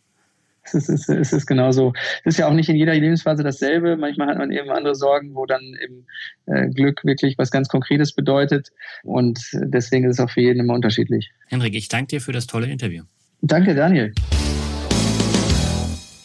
[0.72, 1.94] Es ist, es ist genauso.
[2.24, 3.98] Es ist ja auch nicht in jeder Lebensphase dasselbe.
[3.98, 6.06] Manchmal hat man eben andere Sorgen, wo dann eben
[6.46, 8.70] äh, Glück wirklich was ganz Konkretes bedeutet.
[9.04, 11.32] Und deswegen ist es auch für jeden immer unterschiedlich.
[11.48, 13.04] Henrik, ich danke dir für das tolle Interview.
[13.42, 14.14] Danke, Daniel.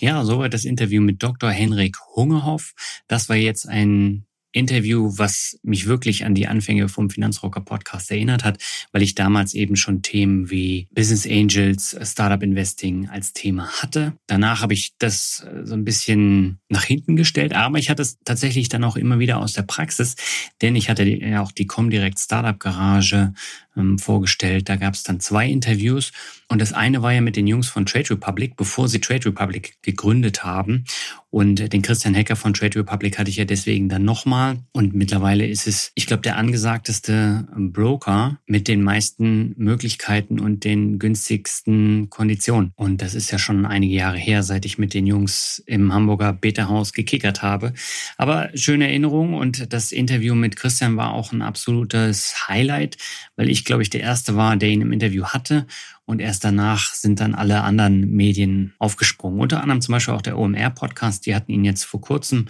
[0.05, 1.51] Ja, soweit das Interview mit Dr.
[1.51, 2.75] Henrik Hungehoff.
[3.09, 8.45] Das war jetzt ein Interview, was mich wirklich an die Anfänge vom Finanzrocker Podcast erinnert
[8.45, 8.59] hat,
[8.93, 14.13] weil ich damals eben schon Themen wie Business Angels, Startup Investing als Thema hatte.
[14.27, 18.19] Danach habe ich das äh, so ein bisschen nach hinten gestellt, aber ich hatte es
[18.27, 20.17] tatsächlich dann auch immer wieder aus der Praxis,
[20.61, 23.33] denn ich hatte ja auch die Comdirect Startup Garage
[23.77, 24.69] ähm, vorgestellt.
[24.69, 26.13] Da gab es dann zwei Interviews
[26.49, 29.77] und das eine war ja mit den Jungs von Trade Republic, bevor sie Trade Republic
[29.83, 30.85] gegründet haben.
[31.31, 34.59] Und den Christian Hecker von Trade Republic hatte ich ja deswegen dann nochmal.
[34.71, 41.01] Und mittlerweile ist es, ich glaube, der angesagteste Broker mit den meisten Möglichkeiten und den
[41.01, 42.71] günstigsten Konditionen.
[42.77, 46.33] Und das ist ja schon einige Jahre her, seit ich mit den Jungs im Hamburger
[46.33, 47.73] Beta-Haus gekickert habe.
[48.17, 52.97] Aber schöne Erinnerung und das Interview mit Christian war auch ein absolutes Highlight,
[53.35, 55.67] weil ich, glaube ich, der Erste war, der ihn im Interview hatte
[56.07, 59.41] Und erst danach sind dann alle anderen Medien aufgesprungen.
[59.41, 61.25] Unter anderem zum Beispiel auch der OMR-Podcast.
[61.25, 62.47] Die hatten ihn jetzt vor kurzem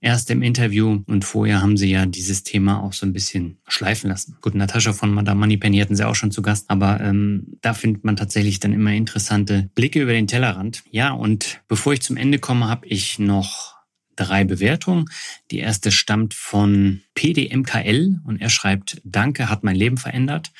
[0.00, 4.10] erst im Interview und vorher haben sie ja dieses Thema auch so ein bisschen schleifen
[4.10, 4.36] lassen.
[4.40, 8.04] Gut, Natascha von Madame Moneypenny hatten sie auch schon zu Gast, aber ähm, da findet
[8.04, 10.82] man tatsächlich dann immer interessante Blicke über den Tellerrand.
[10.90, 13.75] Ja, und bevor ich zum Ende komme, habe ich noch
[14.16, 15.06] drei Bewertungen.
[15.50, 20.52] Die erste stammt von PDMKL und er schreibt, danke, hat mein Leben verändert.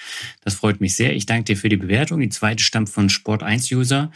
[0.42, 1.14] Das freut mich sehr.
[1.14, 2.20] Ich danke dir für die Bewertung.
[2.20, 4.10] Die zweite stammt von Sport1-User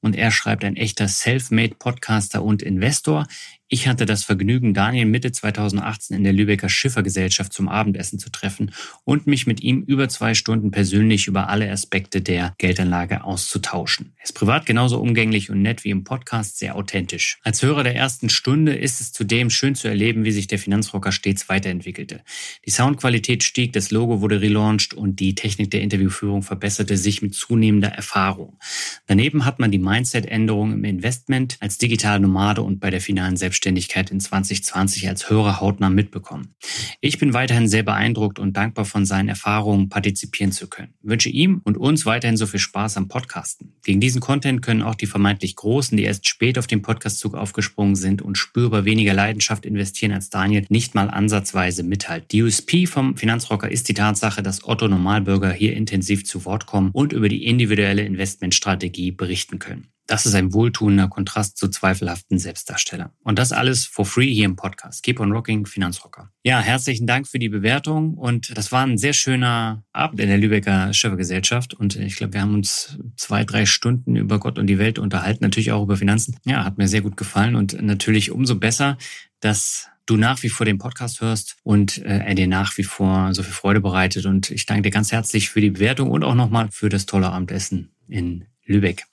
[0.00, 3.26] und er schreibt, ein echter Self-Made Podcaster und Investor.
[3.68, 8.72] Ich hatte das Vergnügen, Daniel Mitte 2018 in der Lübecker Schiffergesellschaft zum Abendessen zu treffen
[9.04, 14.12] und mich mit ihm über zwei Stunden persönlich über alle Aspekte der Geldanlage auszutauschen.
[14.18, 17.38] Er ist privat genauso umgänglich und nett wie im Podcast, sehr authentisch.
[17.42, 21.10] Als Hörer der ersten Stunde ist es zudem schön zu erleben, wie sich der Finanzrocker
[21.10, 22.20] stets weiterentwickelte.
[22.66, 27.34] Die Soundqualität stieg, das Logo wurde relaunched und die Technik der Interviewführung verbesserte sich mit
[27.34, 28.58] zunehmender Erfahrung.
[29.06, 33.53] Daneben hat man die Mindset-Änderung im Investment als digitale Nomade und bei der finalen Selbstständigkeit
[33.54, 36.54] Selbstständigkeit in 2020 als Hörer hautnah mitbekommen.
[37.00, 40.94] Ich bin weiterhin sehr beeindruckt und dankbar von seinen Erfahrungen partizipieren zu können.
[41.02, 43.74] Wünsche ihm und uns weiterhin so viel Spaß am Podcasten.
[43.84, 47.94] Gegen diesen Content können auch die vermeintlich Großen, die erst spät auf den Podcastzug aufgesprungen
[47.94, 52.26] sind und spürbar weniger Leidenschaft investieren als Daniel, nicht mal ansatzweise mithalten.
[52.32, 56.90] Die USP vom Finanzrocker ist die Tatsache, dass Otto Normalbürger hier intensiv zu Wort kommen
[56.92, 59.93] und über die individuelle Investmentstrategie berichten können.
[60.06, 63.10] Das ist ein wohltuender Kontrast zu zweifelhaften Selbstdarstellern.
[63.22, 65.02] Und das alles for free hier im Podcast.
[65.02, 66.30] Keep on Rocking, Finanzrocker.
[66.42, 68.14] Ja, herzlichen Dank für die Bewertung.
[68.14, 71.72] Und das war ein sehr schöner Abend in der Lübecker Schöpfergesellschaft.
[71.72, 75.42] Und ich glaube, wir haben uns zwei, drei Stunden über Gott und die Welt unterhalten,
[75.42, 76.36] natürlich auch über Finanzen.
[76.44, 77.54] Ja, hat mir sehr gut gefallen.
[77.54, 78.98] Und natürlich umso besser,
[79.40, 83.32] dass du nach wie vor den Podcast hörst und äh, er dir nach wie vor
[83.32, 84.26] so viel Freude bereitet.
[84.26, 87.30] Und ich danke dir ganz herzlich für die Bewertung und auch nochmal für das tolle
[87.30, 89.06] Abendessen in Lübeck.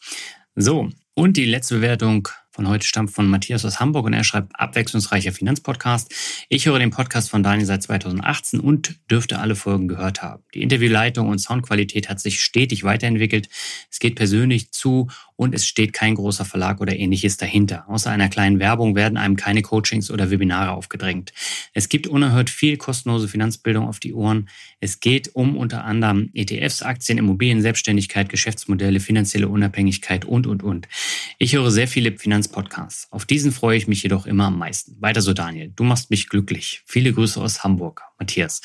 [0.55, 4.51] So, und die letzte Bewertung von heute stammt von Matthias aus Hamburg und er schreibt
[4.59, 6.13] abwechslungsreicher Finanzpodcast.
[6.49, 10.43] Ich höre den Podcast von Daniel seit 2018 und dürfte alle Folgen gehört haben.
[10.53, 13.47] Die Interviewleitung und Soundqualität hat sich stetig weiterentwickelt.
[13.89, 15.07] Es geht persönlich zu
[15.41, 17.89] und es steht kein großer Verlag oder ähnliches dahinter.
[17.89, 21.33] Außer einer kleinen Werbung werden einem keine Coachings oder Webinare aufgedrängt.
[21.73, 24.49] Es gibt unerhört viel kostenlose Finanzbildung auf die Ohren.
[24.79, 30.87] Es geht um unter anderem ETFs, Aktien, Immobilien, Selbstständigkeit, Geschäftsmodelle, finanzielle Unabhängigkeit und, und, und.
[31.39, 33.07] Ich höre sehr viele Finanzpodcasts.
[33.09, 34.95] Auf diesen freue ich mich jedoch immer am meisten.
[35.01, 35.73] Weiter so, Daniel.
[35.75, 36.83] Du machst mich glücklich.
[36.85, 38.03] Viele Grüße aus Hamburg.
[38.19, 38.61] Matthias.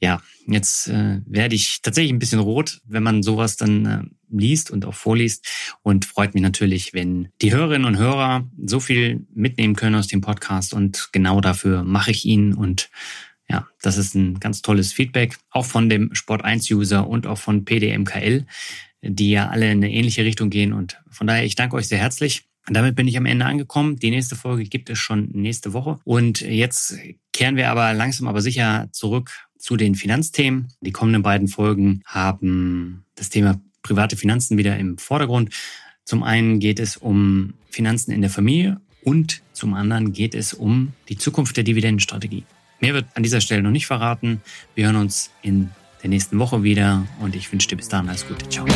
[0.00, 4.70] Ja, jetzt äh, werde ich tatsächlich ein bisschen rot, wenn man sowas dann äh, liest
[4.70, 5.46] und auch vorliest
[5.82, 10.20] und freut mich natürlich, wenn die Hörerinnen und Hörer so viel mitnehmen können aus dem
[10.20, 12.90] Podcast und genau dafür mache ich ihn und
[13.48, 17.38] ja, das ist ein ganz tolles Feedback, auch von dem Sport 1 User und auch
[17.38, 18.44] von PDMKL,
[19.02, 21.98] die ja alle in eine ähnliche Richtung gehen und von daher ich danke euch sehr
[21.98, 22.44] herzlich.
[22.68, 23.94] Und damit bin ich am Ende angekommen.
[23.94, 26.00] Die nächste Folge gibt es schon nächste Woche.
[26.02, 26.98] Und jetzt
[27.32, 30.68] kehren wir aber langsam aber sicher zurück zu den Finanzthemen.
[30.80, 35.54] Die kommenden beiden Folgen haben das Thema private Finanzen wieder im Vordergrund.
[36.04, 40.92] Zum einen geht es um Finanzen in der Familie und zum anderen geht es um
[41.08, 42.44] die Zukunft der Dividendenstrategie.
[42.80, 44.40] Mehr wird an dieser Stelle noch nicht verraten.
[44.74, 45.70] Wir hören uns in
[46.02, 48.48] der nächsten Woche wieder und ich wünsche dir bis dahin alles Gute.
[48.48, 48.66] Ciao.